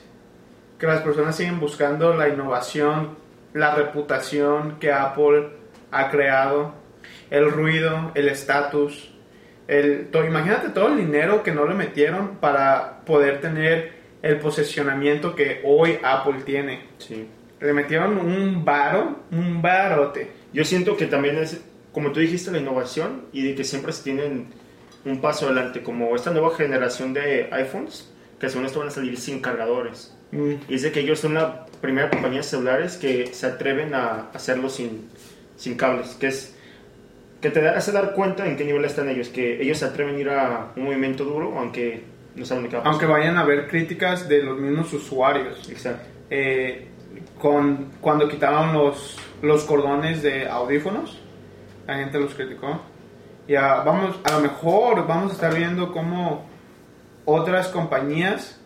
que 0.78 0.88
las 0.88 1.02
personas 1.02 1.36
siguen 1.36 1.60
buscando 1.60 2.14
la 2.14 2.30
innovación, 2.30 3.18
la 3.54 3.74
reputación 3.76 4.78
que 4.80 4.92
Apple 4.92 5.50
ha 5.92 6.10
creado, 6.10 6.74
el 7.30 7.52
ruido, 7.52 8.12
el 8.16 8.28
estatus. 8.28 9.12
El, 9.68 10.08
to- 10.12 10.26
imagínate 10.26 10.70
todo 10.70 10.88
el 10.90 10.98
dinero 10.98 11.44
que 11.44 11.52
no 11.52 11.66
le 11.66 11.76
metieron 11.76 12.38
para 12.38 13.02
poder 13.06 13.40
tener 13.40 13.94
el 14.22 14.38
posicionamiento 14.40 15.36
que 15.36 15.62
hoy 15.64 16.00
Apple 16.04 16.42
tiene. 16.46 16.88
Sí. 16.98 17.28
Le 17.62 17.74
metieron 17.74 18.18
un 18.18 18.66
varo, 18.66 19.20
un 19.32 19.62
barote. 19.62 20.32
Yo 20.54 20.64
siento 20.66 20.98
que 20.98 21.06
también 21.06 21.38
es, 21.38 21.62
como 21.92 22.12
tú 22.12 22.20
dijiste, 22.20 22.52
la 22.52 22.58
innovación 22.60 23.26
y 23.32 23.44
de 23.48 23.56
que 23.56 23.64
siempre 23.64 23.92
se 23.94 24.04
tienen 24.04 24.48
un 25.06 25.22
paso 25.22 25.46
adelante, 25.46 25.82
como 25.82 26.16
esta 26.16 26.32
nueva 26.32 26.56
generación 26.56 27.14
de 27.14 27.50
iPhones, 27.52 28.12
que 28.40 28.50
según 28.50 28.66
esto 28.66 28.80
van 28.80 28.90
a 28.90 28.92
salir 28.92 29.18
sin 29.18 29.42
cargadores. 29.42 30.16
Y 30.32 30.74
es 30.76 30.84
de 30.84 30.92
que 30.92 31.00
ellos 31.00 31.20
son 31.20 31.34
la 31.34 31.66
primera 31.82 32.10
compañía 32.10 32.40
de 32.40 32.44
celulares 32.44 32.98
que 32.98 33.34
se 33.34 33.48
atreven 33.48 33.96
a 33.96 34.30
hacerlo 34.34 34.70
sin, 34.70 35.10
sin 35.58 35.76
cables, 35.76 36.16
que 36.20 36.28
es 36.28 36.56
que 37.42 37.50
te 37.50 37.68
hace 37.68 37.92
dar 37.92 38.14
cuenta 38.14 38.46
en 38.46 38.58
qué 38.58 38.66
nivel 38.66 38.84
están 38.86 39.10
ellos, 39.10 39.30
que 39.30 39.62
ellos 39.62 39.78
se 39.78 39.86
atreven 39.86 40.18
a 40.18 40.20
ir 40.20 40.30
a 40.30 40.72
un 40.76 40.84
movimiento 40.84 41.24
duro, 41.24 41.58
aunque 41.58 42.04
no 42.36 42.46
saben 42.46 42.68
qué 42.68 42.76
va 42.76 42.82
a 42.82 42.84
pasar. 42.84 42.92
Aunque 42.92 43.06
vayan 43.06 43.38
a 43.38 43.42
haber 43.42 43.68
críticas 43.68 44.28
de 44.28 44.44
los 44.44 44.60
mismos 44.60 44.92
usuarios. 44.94 45.70
Exacto. 45.70 46.04
Eh, 46.30 46.88
con, 47.40 47.92
cuando 48.02 48.28
quitaron 48.28 48.74
los, 48.74 49.18
los 49.42 49.64
cordones 49.64 50.22
de 50.22 50.48
audífonos, 50.48 51.18
la 51.88 51.96
gente 51.96 52.20
los 52.20 52.34
criticó. 52.36 52.82
Ya 53.50 53.82
vamos, 53.84 54.16
a 54.24 54.34
lo 54.34 54.42
mejor 54.42 55.08
vamos 55.08 55.32
a 55.32 55.34
estar 55.34 55.56
viendo 55.56 55.92
cómo 55.92 56.46
otras 57.26 57.68
compañías 57.70 58.62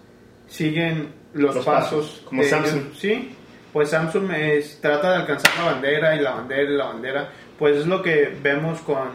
siguen 0.49 1.13
los, 1.33 1.55
Los 1.55 1.65
pasos. 1.65 2.05
pasos, 2.09 2.21
como 2.25 2.41
de 2.43 2.49
Samsung. 2.49 2.81
ellos. 2.81 2.99
Sí, 2.99 3.35
pues 3.71 3.89
Samsung 3.89 4.31
es- 4.33 4.79
trata 4.81 5.11
de 5.11 5.15
alcanzar 5.21 5.51
la 5.57 5.71
bandera 5.71 6.15
y 6.15 6.19
la 6.19 6.31
bandera 6.31 6.63
y 6.63 6.75
la 6.75 6.85
bandera. 6.87 7.29
Pues 7.57 7.77
es 7.77 7.87
lo 7.87 8.01
que 8.01 8.35
vemos 8.43 8.81
con 8.81 9.09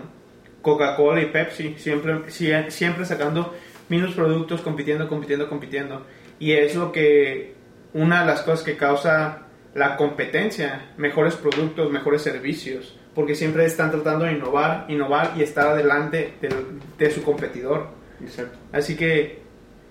Coca-Cola 0.62 1.20
y 1.20 1.26
Pepsi, 1.26 1.74
siempre, 1.76 2.14
sie- 2.31 2.70
siempre 2.70 3.04
sacando 3.04 3.54
mismos 3.90 4.14
productos, 4.14 4.62
compitiendo, 4.62 5.07
compitiendo, 5.07 5.48
compitiendo. 5.50 6.07
Y 6.38 6.52
es 6.52 6.74
lo 6.76 6.92
que, 6.92 7.54
una 7.92 8.20
de 8.20 8.26
las 8.26 8.40
cosas 8.40 8.62
que 8.64 8.76
causa 8.76 9.42
la 9.74 9.96
competencia, 9.96 10.92
mejores 10.96 11.35
productos, 11.35 11.90
mejores 11.92 12.22
servicios, 12.22 12.96
porque 13.18 13.35
siempre 13.35 13.64
están 13.66 13.90
tratando 13.90 14.26
de 14.26 14.35
innovar, 14.35 14.85
innovar 14.87 15.33
y 15.37 15.42
estar 15.42 15.66
adelante 15.66 16.35
del- 16.40 16.78
de 16.96 17.11
su 17.11 17.24
competidor. 17.24 17.88
Exacto. 18.22 18.57
Así 18.72 18.94
que 18.94 19.40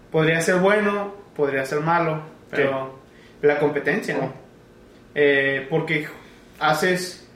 podría 0.10 0.40
ser 0.40 0.60
bueno, 0.62 1.14
podría 1.36 1.66
ser 1.66 1.82
malo, 1.82 2.22
pero 2.50 2.98
la 3.42 3.60
competencia, 3.60 4.16
Oh. 4.22 4.32
Eh, 5.14 5.68
porque 5.70 6.08
haces 6.58 7.28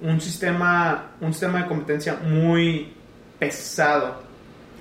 un 0.00 0.20
sistema, 0.20 1.14
un 1.20 1.32
sistema 1.32 1.62
de 1.62 1.66
competencia 1.66 2.14
muy 2.22 2.92
pesado. 3.40 4.22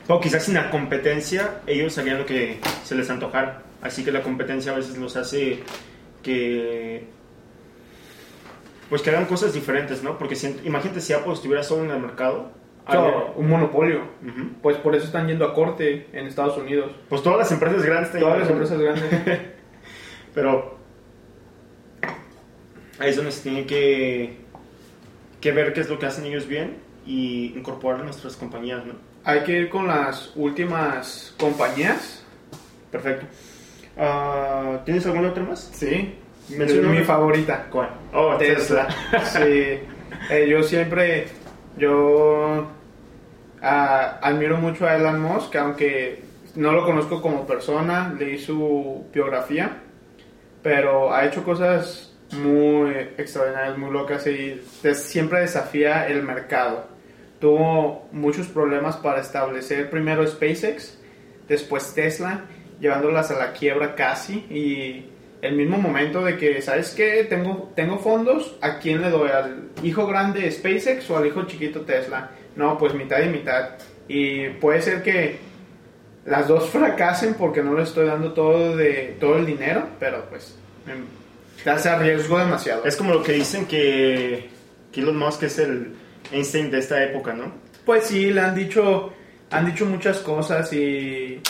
O 0.07 0.19
quizás 0.21 0.43
sin 0.43 0.53
la 0.53 0.69
competencia 0.69 1.61
ellos 1.65 1.97
harían 1.97 2.19
lo 2.19 2.27
que 2.27 2.59
se 2.83 2.93
les 2.93 3.09
antojara. 3.09 3.63
Así 3.81 4.05
que 4.05 4.11
la 4.11 4.21
competencia 4.21 4.71
a 4.71 4.75
veces 4.75 4.95
los 4.99 5.15
hace 5.17 5.63
que... 6.21 7.07
Pues 8.89 9.01
que 9.01 9.09
hagan 9.11 9.25
cosas 9.25 9.53
diferentes, 9.53 10.01
¿no? 10.03 10.17
Porque 10.17 10.35
si- 10.35 10.59
imagínate 10.63 10.99
si 11.01 11.13
Apple 11.13 11.33
estuviera 11.33 11.63
solo 11.63 11.83
en 11.85 11.91
el 11.91 11.99
mercado. 12.01 12.51
haría- 12.85 13.33
un 13.35 13.47
monopolio. 13.47 14.01
Pues 14.63 14.77
por 14.77 14.95
eso 14.95 15.05
están 15.05 15.27
yendo 15.27 15.45
a 15.45 15.53
corte 15.53 16.07
en 16.11 16.25
Estados 16.25 16.57
Unidos. 16.57 16.91
Pues 17.07 17.21
todas 17.21 17.37
las 17.37 17.51
empresas 17.51 17.83
grandes 17.83 18.11
Todas 18.19 18.39
las 18.39 18.49
empresas 18.49 18.79
grandes. 18.79 19.39
Pero 20.33 20.77
ahí 22.97 23.09
es 23.11 23.15
donde 23.15 23.31
se 23.31 23.43
tiene 23.43 23.65
que, 23.67 24.37
que 25.39 25.51
ver 25.51 25.73
qué 25.73 25.81
es 25.81 25.89
lo 25.89 25.99
que 25.99 26.05
hacen 26.07 26.25
ellos 26.25 26.47
bien 26.47 26.77
y 27.05 27.53
incorporar 27.55 28.01
a 28.01 28.03
nuestras 28.03 28.35
compañías, 28.35 28.85
¿no? 28.85 28.93
Hay 29.23 29.41
que 29.43 29.51
ir 29.53 29.69
con 29.69 29.87
las 29.87 30.31
últimas 30.35 31.35
compañías. 31.39 32.23
Perfecto. 32.91 33.25
Ah, 33.97 34.81
¿Tienes 34.85 35.05
alguna 35.05 35.29
otra 35.29 35.43
más? 35.43 35.69
Sí. 35.73 36.15
Menciona 36.57 36.89
mi 36.89 36.97
una. 36.97 37.05
favorita. 37.05 37.67
¿Cuál? 37.71 37.89
Oh, 38.13 38.35
Tesla. 38.37 38.87
sí. 39.31 39.79
Eh, 40.31 40.47
yo 40.49 40.63
siempre, 40.63 41.27
yo 41.77 42.67
ah, 43.61 44.19
admiro 44.21 44.57
mucho 44.57 44.85
a 44.87 44.95
Elon 44.95 45.21
Musk, 45.21 45.55
aunque 45.55 46.21
no 46.55 46.71
lo 46.71 46.85
conozco 46.85 47.21
como 47.21 47.45
persona, 47.45 48.13
leí 48.17 48.37
su 48.37 49.05
biografía, 49.13 49.77
pero 50.61 51.13
ha 51.13 51.25
hecho 51.25 51.43
cosas 51.43 52.15
muy 52.33 52.91
extraordinarias, 53.17 53.77
muy 53.77 53.91
locas 53.91 54.25
y 54.27 54.61
des- 54.83 55.03
siempre 55.03 55.41
desafía 55.41 56.07
el 56.07 56.23
mercado. 56.23 56.87
Tuvo 57.39 58.07
muchos 58.11 58.47
problemas 58.47 58.97
para 58.97 59.21
establecer 59.21 59.89
primero 59.89 60.27
SpaceX, 60.27 60.99
después 61.47 61.93
Tesla, 61.95 62.41
llevándolas 62.79 63.31
a 63.31 63.39
la 63.39 63.53
quiebra 63.53 63.95
casi 63.95 64.39
y 64.49 65.09
el 65.41 65.55
mismo 65.55 65.77
momento 65.77 66.23
de 66.23 66.37
que, 66.37 66.61
¿sabes 66.61 66.91
qué? 66.91 67.25
Tengo, 67.29 67.71
tengo 67.75 67.97
fondos, 67.99 68.57
¿a 68.61 68.79
quién 68.79 69.01
le 69.01 69.09
doy? 69.09 69.29
¿Al 69.29 69.69
hijo 69.83 70.05
grande 70.05 70.51
SpaceX 70.51 71.09
o 71.09 71.17
al 71.17 71.27
hijo 71.27 71.45
chiquito 71.45 71.81
Tesla? 71.81 72.31
No, 72.55 72.77
pues 72.77 72.93
mitad 72.93 73.21
y 73.23 73.29
mitad. 73.29 73.71
Y 74.07 74.49
puede 74.49 74.81
ser 74.81 75.01
que 75.01 75.37
las 76.25 76.47
dos 76.47 76.69
fracasen 76.71 77.35
porque 77.35 77.63
no 77.63 77.73
le 77.73 77.83
estoy 77.83 78.07
dando 78.07 78.33
todo, 78.33 78.75
de, 78.75 79.15
todo 79.19 79.37
el 79.37 79.45
dinero, 79.45 79.87
pero 79.99 80.25
pues 80.29 80.55
hace 81.65 81.89
arriesgo 81.89 82.39
demasiado. 82.39 82.85
Es 82.85 82.95
como 82.95 83.13
lo 83.13 83.23
que 83.23 83.33
dicen 83.33 83.65
que, 83.65 84.49
que 84.91 85.01
Elon 85.01 85.17
Musk 85.17 85.43
es 85.43 85.59
el 85.59 85.93
Einstein 86.31 86.71
de 86.71 86.79
esta 86.79 87.03
época, 87.03 87.33
¿no? 87.33 87.51
Pues 87.85 88.05
sí, 88.05 88.31
le 88.31 88.41
han 88.41 88.55
dicho, 88.55 89.13
han 89.51 89.65
dicho 89.65 89.85
muchas 89.85 90.19
cosas 90.19 90.71
y 90.73 91.41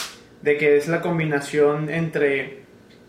de 0.41 0.57
que 0.57 0.77
es 0.77 0.87
la 0.87 1.01
combinación 1.01 1.89
entre, 1.89 2.58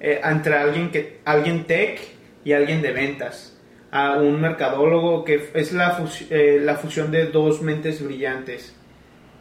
eh, 0.01 0.21
entre 0.25 0.55
alguien 0.57 0.91
que 0.91 1.21
alguien 1.25 1.65
tech 1.65 2.01
y 2.45 2.53
alguien 2.53 2.83
de 2.83 2.93
ventas. 2.93 3.57
A 3.93 4.19
un 4.19 4.41
mercadólogo 4.41 5.25
que 5.25 5.51
es 5.55 5.73
la, 5.73 5.97
fus- 5.99 6.27
eh, 6.31 6.61
la 6.63 6.77
fusión 6.77 7.11
de 7.11 7.27
dos 7.27 7.61
mentes 7.61 8.03
brillantes. 8.05 8.75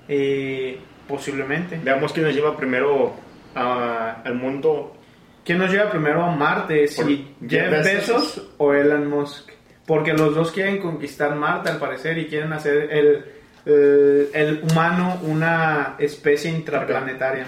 Eh, 0.07 0.79
posiblemente. 1.07 1.79
Veamos 1.83 2.13
quién 2.13 2.25
nos 2.25 2.35
lleva 2.35 2.55
primero 2.57 3.13
a- 3.55 4.21
al 4.23 4.35
mundo. 4.35 4.95
¿Quién 5.45 5.57
nos 5.59 5.71
lleva 5.71 5.89
primero 5.89 6.23
a 6.23 6.35
Marte? 6.35 6.87
Si 6.87 7.35
Jeff 7.41 7.49
Jeff 7.49 7.69
Bezos. 7.71 7.85
Bezos 7.85 8.51
o 8.57 8.73
Elon 8.73 9.07
Musk. 9.07 9.49
Porque 9.85 10.13
los 10.13 10.35
dos 10.35 10.51
quieren 10.51 10.79
conquistar 10.79 11.35
Marte 11.35 11.69
al 11.69 11.77
parecer 11.79 12.17
y 12.19 12.25
quieren 12.27 12.53
hacer 12.53 12.89
el, 12.91 13.25
el, 13.65 14.29
el 14.33 14.63
humano 14.69 15.19
una 15.23 15.95
especie 15.97 16.51
intraplanetaria. 16.51 17.45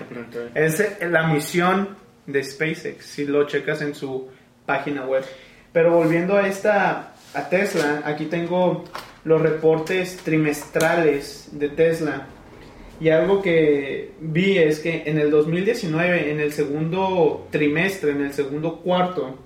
Es 0.56 0.97
la 1.02 1.28
misión 1.28 1.89
de 2.25 2.43
SpaceX, 2.43 3.05
si 3.05 3.25
lo 3.25 3.45
checas 3.47 3.81
en 3.81 3.95
su 3.95 4.29
página 4.65 5.05
web. 5.05 5.23
Pero 5.73 5.91
volviendo 5.91 6.36
a 6.36 6.47
esta, 6.47 7.13
a 7.34 7.49
Tesla, 7.49 8.01
aquí 8.05 8.25
tengo 8.25 8.84
los 9.23 9.41
reportes 9.41 10.17
trimestrales 10.17 11.49
de 11.51 11.69
Tesla. 11.69 12.27
Y 12.99 13.10
algo 13.10 13.41
que 13.41 14.12
vi 14.19 14.57
es 14.57 14.79
que 14.79 15.03
en 15.05 15.17
el 15.17 15.31
2019, 15.31 16.31
en 16.31 16.39
el 16.39 16.53
segundo 16.53 17.47
trimestre, 17.49 18.12
en 18.12 18.21
el 18.21 18.34
segundo 18.34 18.79
cuarto, 18.79 19.39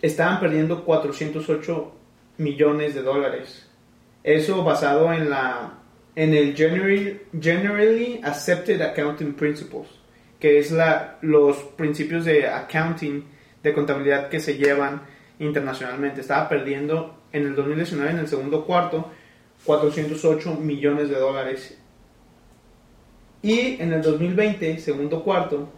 estaban 0.00 0.38
perdiendo 0.38 0.84
408 0.84 1.92
millones 2.38 2.94
de 2.94 3.02
dólares. 3.02 3.68
Eso 4.22 4.62
basado 4.62 5.12
en 5.12 5.30
la 5.30 5.80
en 6.16 6.34
el 6.34 6.54
Generally, 6.54 8.20
Accepted 8.22 8.80
Accounting 8.80 9.34
Principles, 9.34 9.88
que 10.40 10.58
es 10.58 10.70
la, 10.72 11.18
los 11.20 11.56
principios 11.58 12.24
de 12.24 12.48
accounting, 12.48 13.24
de 13.62 13.72
contabilidad 13.74 14.28
que 14.28 14.40
se 14.40 14.56
llevan 14.56 15.02
internacionalmente. 15.38 16.22
Estaba 16.22 16.48
perdiendo 16.48 17.14
en 17.32 17.46
el 17.46 17.54
2019, 17.54 18.10
en 18.10 18.18
el 18.18 18.28
segundo 18.28 18.64
cuarto, 18.64 19.10
408 19.64 20.54
millones 20.56 21.10
de 21.10 21.16
dólares. 21.18 21.76
Y 23.42 23.80
en 23.80 23.92
el 23.92 24.02
2020, 24.02 24.78
segundo 24.78 25.22
cuarto, 25.22 25.68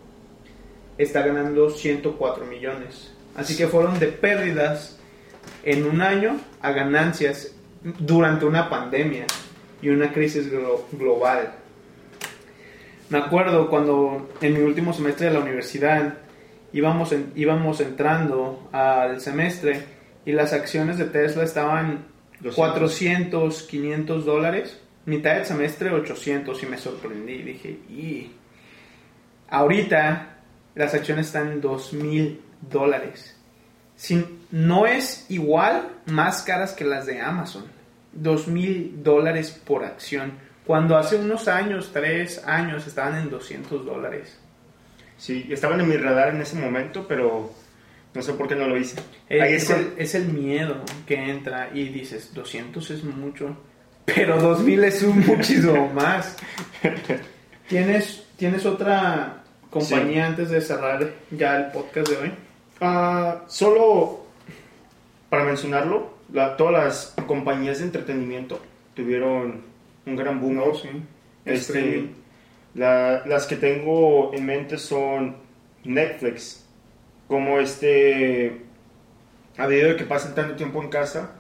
está 0.98 1.22
ganando 1.22 1.70
104 1.70 2.44
millones. 2.46 3.12
Así 3.36 3.56
que 3.56 3.66
fueron 3.68 3.98
de 3.98 4.08
pérdidas 4.08 4.98
en 5.64 5.86
un 5.86 6.00
año 6.02 6.38
a 6.60 6.72
ganancias 6.72 7.54
durante 7.98 8.44
una 8.44 8.68
pandemia 8.68 9.26
y 9.80 9.88
una 9.88 10.12
crisis 10.12 10.52
glo- 10.52 10.82
global. 10.92 11.54
Me 13.12 13.18
acuerdo 13.18 13.68
cuando 13.68 14.30
en 14.40 14.54
mi 14.54 14.60
último 14.60 14.94
semestre 14.94 15.26
de 15.26 15.34
la 15.34 15.40
universidad 15.40 16.14
íbamos, 16.72 17.12
en- 17.12 17.30
íbamos 17.36 17.80
entrando 17.80 18.70
al 18.72 19.20
semestre 19.20 19.84
y 20.24 20.32
las 20.32 20.54
acciones 20.54 20.96
de 20.96 21.04
Tesla 21.04 21.44
estaban 21.44 22.06
200. 22.40 22.54
400, 22.56 23.62
500 23.64 24.24
dólares. 24.24 24.80
Mitad 25.04 25.34
del 25.34 25.44
semestre 25.44 25.90
800 25.92 26.62
y 26.62 26.66
me 26.66 26.78
sorprendí. 26.78 27.42
Dije, 27.42 27.68
y 27.90 28.30
ahorita 29.50 30.38
las 30.74 30.94
acciones 30.94 31.26
están 31.26 31.52
en 31.52 31.60
2000 31.60 32.40
dólares. 32.62 33.36
Si 33.94 34.24
no 34.50 34.86
es 34.86 35.26
igual, 35.28 35.88
más 36.06 36.42
caras 36.42 36.72
que 36.72 36.84
las 36.84 37.04
de 37.06 37.20
Amazon. 37.20 37.64
2000 38.12 39.02
dólares 39.02 39.50
por 39.66 39.84
acción. 39.84 40.32
Cuando 40.66 40.96
hace 40.96 41.16
unos 41.16 41.48
años, 41.48 41.90
tres 41.92 42.42
años, 42.46 42.86
estaban 42.86 43.16
en 43.18 43.30
200 43.30 43.84
dólares. 43.84 44.38
Sí, 45.18 45.46
estaban 45.50 45.80
en 45.80 45.88
mi 45.88 45.96
radar 45.96 46.28
en 46.34 46.40
ese 46.42 46.56
momento, 46.56 47.06
pero 47.08 47.50
no 48.14 48.22
sé 48.22 48.32
por 48.34 48.48
qué 48.48 48.54
no 48.56 48.66
lo 48.68 48.76
hice. 48.76 48.96
Ahí 49.30 49.54
Es, 49.54 49.64
es 49.64 49.70
el, 49.70 49.92
es 49.98 50.14
el 50.14 50.24
miedo 50.28 50.76
que 51.06 51.14
entra 51.30 51.70
y 51.72 51.88
dices, 51.88 52.32
200 52.34 52.90
es 52.90 53.04
mucho, 53.04 53.56
pero 54.04 54.40
2000 54.40 54.84
es 54.84 55.02
un 55.02 55.20
muchísimo 55.26 55.88
más. 55.94 56.36
¿Tienes, 57.68 58.24
¿Tienes 58.36 58.66
otra 58.66 59.42
compañía 59.70 60.26
antes 60.26 60.50
de 60.50 60.60
cerrar 60.60 61.08
ya 61.30 61.56
el 61.56 61.66
podcast 61.72 62.08
de 62.10 62.16
hoy? 62.16 62.32
Ah, 62.80 63.42
solo 63.46 64.26
para 65.30 65.44
mencionarlo, 65.44 66.14
la- 66.32 66.56
todas 66.56 66.72
las 67.16 67.26
compañías 67.26 67.78
de 67.78 67.84
entretenimiento 67.86 68.60
tuvieron 68.94 69.62
un 70.06 70.16
gran 70.16 70.40
boom. 70.40 70.56
No, 70.56 70.74
sí. 70.74 70.88
Este, 71.44 72.06
la- 72.74 73.24
las 73.26 73.46
que 73.46 73.56
tengo 73.56 74.32
en 74.34 74.46
mente 74.46 74.78
son 74.78 75.36
Netflix, 75.84 76.66
como 77.28 77.58
este, 77.58 78.62
a 79.56 79.66
medida 79.66 79.88
de 79.88 79.96
que 79.96 80.04
pasan 80.04 80.34
tanto 80.34 80.54
tiempo 80.56 80.82
en 80.82 80.88
casa, 80.88 81.32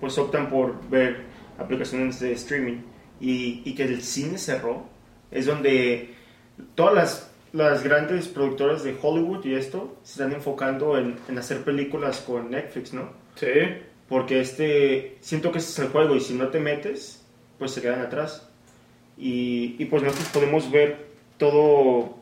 pues 0.00 0.18
optan 0.18 0.48
por 0.48 0.88
ver 0.88 1.22
aplicaciones 1.58 2.20
de 2.20 2.32
streaming 2.32 2.78
y, 3.20 3.62
y 3.64 3.74
que 3.74 3.84
el 3.84 4.02
cine 4.02 4.38
cerró, 4.38 4.84
es 5.30 5.46
donde 5.46 6.10
todas 6.74 6.94
las, 6.94 7.30
las 7.52 7.82
grandes 7.82 8.28
productoras 8.28 8.82
de 8.82 8.96
Hollywood 9.00 9.44
y 9.44 9.54
esto 9.54 9.96
se 10.02 10.12
están 10.22 10.32
enfocando 10.32 10.98
en, 10.98 11.16
en 11.28 11.38
hacer 11.38 11.62
películas 11.62 12.20
con 12.20 12.50
Netflix, 12.50 12.92
¿no? 12.92 13.10
Sí. 13.36 13.46
Porque 14.08 14.40
este, 14.40 15.16
siento 15.20 15.52
que 15.52 15.58
ese 15.58 15.70
es 15.70 15.78
el 15.78 15.88
juego 15.92 16.14
y 16.16 16.20
si 16.20 16.34
no 16.34 16.48
te 16.48 16.60
metes, 16.60 17.21
pues 17.62 17.74
se 17.74 17.80
quedan 17.80 18.00
atrás. 18.00 18.48
Y, 19.16 19.76
y 19.78 19.84
pues 19.84 20.02
nosotros 20.02 20.28
podemos 20.32 20.68
ver 20.68 21.06
todo, 21.38 22.18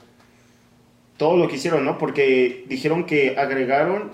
todo 1.16 1.38
lo 1.38 1.48
que 1.48 1.56
hicieron, 1.56 1.82
¿no? 1.82 1.96
Porque 1.96 2.66
dijeron 2.68 3.06
que 3.06 3.38
agregaron 3.38 4.12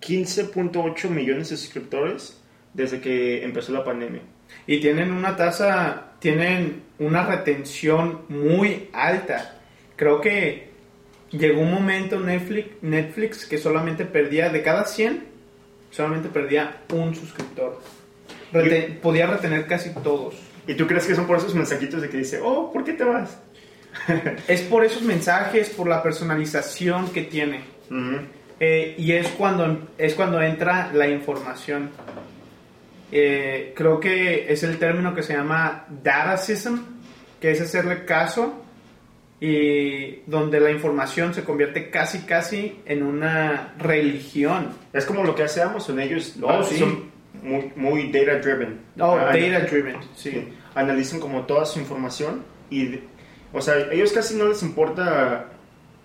15.8 0.00 1.08
millones 1.08 1.50
de 1.50 1.56
suscriptores 1.56 2.40
desde 2.74 3.00
que 3.00 3.42
empezó 3.42 3.72
la 3.72 3.82
pandemia. 3.82 4.22
Y 4.68 4.78
tienen 4.78 5.10
una 5.10 5.34
tasa, 5.34 6.12
tienen 6.20 6.84
una 7.00 7.26
retención 7.26 8.22
muy 8.28 8.88
alta. 8.92 9.58
Creo 9.96 10.20
que 10.20 10.68
llegó 11.32 11.60
un 11.60 11.72
momento 11.72 12.20
Netflix, 12.20 12.68
Netflix 12.82 13.46
que 13.46 13.58
solamente 13.58 14.04
perdía, 14.04 14.48
de 14.48 14.62
cada 14.62 14.84
100, 14.84 15.24
solamente 15.90 16.28
perdía 16.28 16.82
un 16.92 17.16
suscriptor. 17.16 17.80
Podía 19.02 19.26
retener 19.26 19.66
casi 19.66 19.90
todos. 19.90 20.47
¿Y 20.68 20.74
tú 20.74 20.86
crees 20.86 21.04
que 21.06 21.14
son 21.16 21.26
por 21.26 21.38
esos 21.38 21.54
mensajitos 21.54 22.00
de 22.00 22.08
que 22.08 22.18
dice, 22.18 22.38
oh, 22.42 22.70
¿por 22.72 22.84
qué 22.84 22.92
te 22.92 23.02
vas? 23.02 23.36
Es 24.48 24.60
por 24.62 24.84
esos 24.84 25.02
mensajes, 25.02 25.70
por 25.70 25.88
la 25.88 26.02
personalización 26.02 27.10
que 27.10 27.22
tiene. 27.22 27.62
Ujú. 27.90 28.18
Eh, 28.60 28.94
y 28.98 29.12
es 29.12 29.28
cuando, 29.28 29.88
es 29.98 30.14
cuando 30.14 30.40
entra 30.42 30.90
la 30.92 31.08
información. 31.08 31.90
Eh, 33.10 33.72
creo 33.74 33.98
que 33.98 34.52
es 34.52 34.62
el 34.62 34.78
término 34.78 35.14
que 35.14 35.22
se 35.22 35.32
llama 35.32 35.86
datacism, 36.02 36.76
que 37.40 37.50
es 37.52 37.60
hacerle 37.60 38.04
caso 38.04 38.62
y 39.40 40.16
donde 40.26 40.58
la 40.60 40.70
información 40.70 41.32
se 41.32 41.44
convierte 41.44 41.90
casi 41.90 42.20
casi 42.26 42.80
en 42.84 43.02
una 43.04 43.74
religión. 43.78 44.70
Es 44.92 45.06
como 45.06 45.24
lo 45.24 45.34
que 45.34 45.44
hace 45.44 45.62
Amazon, 45.62 46.00
ellos 46.00 46.34
Oh, 46.42 46.50
ah, 46.50 46.62
sí. 46.62 46.76
son 46.76 47.04
muy, 47.42 47.72
muy 47.76 48.10
data 48.12 48.34
driven. 48.40 48.80
No, 48.96 49.12
Ah, 49.14 49.26
data 49.32 49.60
driven, 49.60 49.96
sí. 50.16 50.30
Sí, 50.32 50.48
analizan 50.78 51.20
como 51.20 51.42
toda 51.42 51.66
su 51.66 51.78
información 51.80 52.44
y, 52.70 53.00
o 53.52 53.60
sea, 53.60 53.74
ellos 53.90 54.12
casi 54.12 54.36
no 54.36 54.48
les 54.48 54.62
importa 54.62 55.46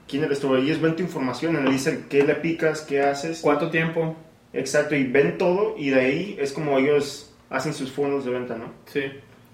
quién 0.08 0.24
eres 0.24 0.40
tú, 0.40 0.56
ellos 0.56 0.82
ven 0.82 0.96
tu 0.96 1.04
información, 1.04 1.56
analizan 1.56 2.06
qué 2.10 2.24
le 2.24 2.36
picas, 2.36 2.82
qué 2.82 3.02
haces, 3.02 3.42
¿Cuánto 3.42 3.70
tiempo? 3.70 4.16
exacto, 4.52 4.96
y 4.96 5.04
ven 5.06 5.38
todo 5.38 5.76
y 5.78 5.90
de 5.90 6.00
ahí 6.00 6.38
es 6.40 6.52
como 6.52 6.78
ellos 6.78 7.34
hacen 7.50 7.74
sus 7.74 7.92
fondos 7.92 8.26
de 8.26 8.32
venta, 8.32 8.56
¿no? 8.56 8.72
Sí. 8.86 9.04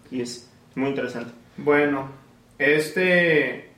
Y 0.09 0.21
es 0.21 0.49
muy 0.75 0.89
interesante. 0.89 1.31
Bueno, 1.57 2.09
este, 2.57 3.71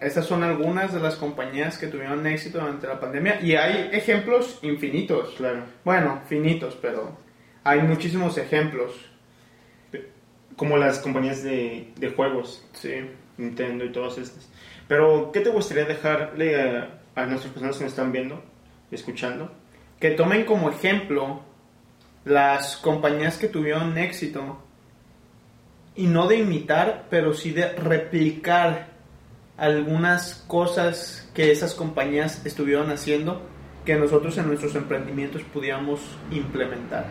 estas 0.00 0.26
son 0.26 0.42
algunas 0.42 0.94
de 0.94 1.00
las 1.00 1.16
compañías 1.16 1.78
que 1.78 1.88
tuvieron 1.88 2.26
éxito 2.26 2.58
durante 2.58 2.86
la 2.86 2.98
pandemia 2.98 3.40
y 3.42 3.54
hay 3.54 3.90
ejemplos 3.92 4.58
infinitos. 4.62 5.34
Claro. 5.36 5.64
Bueno, 5.84 6.22
finitos, 6.26 6.76
pero 6.80 7.16
hay 7.64 7.82
muchísimos 7.82 8.38
ejemplos. 8.38 8.92
Como 10.56 10.76
las 10.76 10.98
compañías 10.98 11.42
de, 11.42 11.92
de 11.96 12.10
juegos, 12.10 12.64
Sí. 12.72 13.10
Nintendo 13.36 13.84
y 13.84 13.90
todas 13.90 14.18
estas. 14.18 14.48
Pero, 14.86 15.32
¿qué 15.32 15.40
te 15.40 15.50
gustaría 15.50 15.84
dejarle 15.84 16.60
a, 16.60 17.00
a 17.14 17.26
nuestras 17.26 17.52
personas 17.52 17.76
que 17.76 17.84
nos 17.84 17.92
están 17.92 18.12
viendo 18.12 18.42
escuchando? 18.90 19.50
Que 19.98 20.10
tomen 20.10 20.44
como 20.44 20.70
ejemplo 20.70 21.40
las 22.24 22.76
compañías 22.76 23.36
que 23.38 23.48
tuvieron 23.48 23.98
éxito 23.98 24.58
y 25.96 26.06
no 26.06 26.26
de 26.26 26.38
imitar, 26.38 27.06
pero 27.10 27.34
sí 27.34 27.50
de 27.50 27.72
replicar 27.72 28.88
algunas 29.56 30.34
cosas 30.46 31.30
que 31.34 31.52
esas 31.52 31.74
compañías 31.74 32.44
estuvieron 32.44 32.90
haciendo 32.90 33.42
que 33.84 33.94
nosotros 33.96 34.36
en 34.38 34.48
nuestros 34.48 34.74
emprendimientos 34.74 35.42
pudiéramos 35.42 36.00
implementar. 36.30 37.06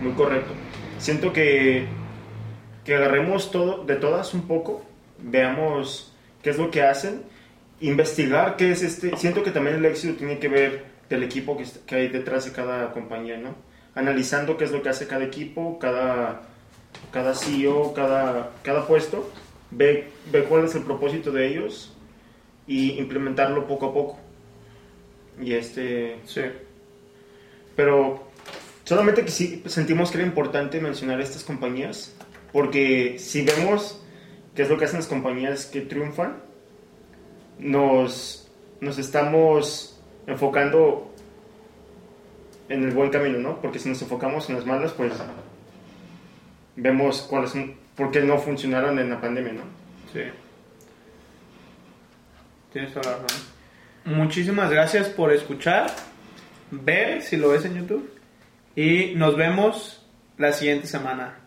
Muy 0.00 0.12
correcto. 0.12 0.52
Siento 0.98 1.32
que, 1.32 1.86
que 2.84 2.94
agarremos 2.94 3.50
todo, 3.50 3.84
de 3.84 3.96
todas 3.96 4.34
un 4.34 4.42
poco, 4.42 4.82
veamos 5.18 6.12
qué 6.42 6.50
es 6.50 6.58
lo 6.58 6.70
que 6.70 6.82
hacen, 6.82 7.22
investigar 7.80 8.56
qué 8.56 8.70
es 8.70 8.82
este. 8.82 9.16
Siento 9.16 9.42
que 9.42 9.50
también 9.50 9.76
el 9.76 9.84
éxito 9.84 10.16
tiene 10.16 10.38
que 10.38 10.48
ver 10.48 10.84
del 11.08 11.22
equipo 11.22 11.56
que, 11.56 11.64
que 11.86 11.94
hay 11.94 12.08
detrás 12.08 12.44
de 12.44 12.52
cada 12.52 12.92
compañía, 12.92 13.38
¿no? 13.38 13.54
Analizando 13.94 14.56
qué 14.56 14.64
es 14.64 14.72
lo 14.72 14.82
que 14.82 14.88
hace 14.88 15.06
cada 15.06 15.24
equipo, 15.24 15.78
cada, 15.78 16.42
cada 17.12 17.34
CEO, 17.34 17.94
cada, 17.94 18.50
cada 18.62 18.86
puesto, 18.86 19.30
ve, 19.70 20.08
ve 20.30 20.44
cuál 20.44 20.64
es 20.64 20.74
el 20.74 20.82
propósito 20.82 21.30
de 21.30 21.48
ellos 21.48 21.92
y 22.66 22.98
implementarlo 22.98 23.66
poco 23.66 23.86
a 23.86 23.94
poco. 23.94 24.18
Y 25.40 25.54
este. 25.54 26.18
Sí. 26.26 26.42
Pero 27.76 28.28
solamente 28.84 29.24
que 29.24 29.30
sí 29.30 29.62
sentimos 29.66 30.10
que 30.10 30.18
era 30.18 30.26
importante 30.26 30.80
mencionar 30.80 31.20
estas 31.20 31.42
compañías, 31.42 32.13
porque 32.54 33.16
si 33.18 33.42
vemos 33.42 34.00
qué 34.54 34.62
es 34.62 34.70
lo 34.70 34.78
que 34.78 34.84
hacen 34.84 35.00
las 35.00 35.08
compañías 35.08 35.66
que 35.66 35.80
triunfan, 35.80 36.36
nos, 37.58 38.48
nos 38.80 38.96
estamos 38.96 40.00
enfocando 40.28 41.12
en 42.68 42.84
el 42.84 42.92
buen 42.92 43.10
camino, 43.10 43.40
¿no? 43.40 43.60
Porque 43.60 43.80
si 43.80 43.88
nos 43.88 44.00
enfocamos 44.02 44.48
en 44.48 44.54
las 44.54 44.66
malas, 44.66 44.92
pues 44.92 45.12
vemos 46.76 47.22
cuáles 47.22 47.50
son, 47.50 47.74
por 47.96 48.12
qué 48.12 48.20
no 48.20 48.38
funcionaron 48.38 49.00
en 49.00 49.10
la 49.10 49.20
pandemia, 49.20 49.54
¿no? 49.54 49.62
Sí. 50.12 50.20
Tienes 52.72 52.94
toda 52.94 53.10
la 53.10 53.18
razón. 53.18 53.42
Muchísimas 54.04 54.70
gracias 54.70 55.08
por 55.08 55.32
escuchar, 55.32 55.90
ver 56.70 57.20
si 57.20 57.36
lo 57.36 57.48
ves 57.48 57.64
en 57.64 57.74
YouTube 57.74 58.08
y 58.76 59.14
nos 59.16 59.36
vemos 59.36 60.06
la 60.38 60.52
siguiente 60.52 60.86
semana. 60.86 61.40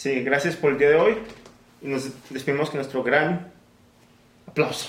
Sí, 0.00 0.22
gracias 0.22 0.56
por 0.56 0.72
el 0.72 0.78
día 0.78 0.88
de 0.88 0.96
hoy 0.96 1.18
y 1.82 1.88
nos 1.88 2.10
despedimos 2.30 2.70
con 2.70 2.78
nuestro 2.78 3.02
gran 3.02 3.52
aplauso. 4.46 4.88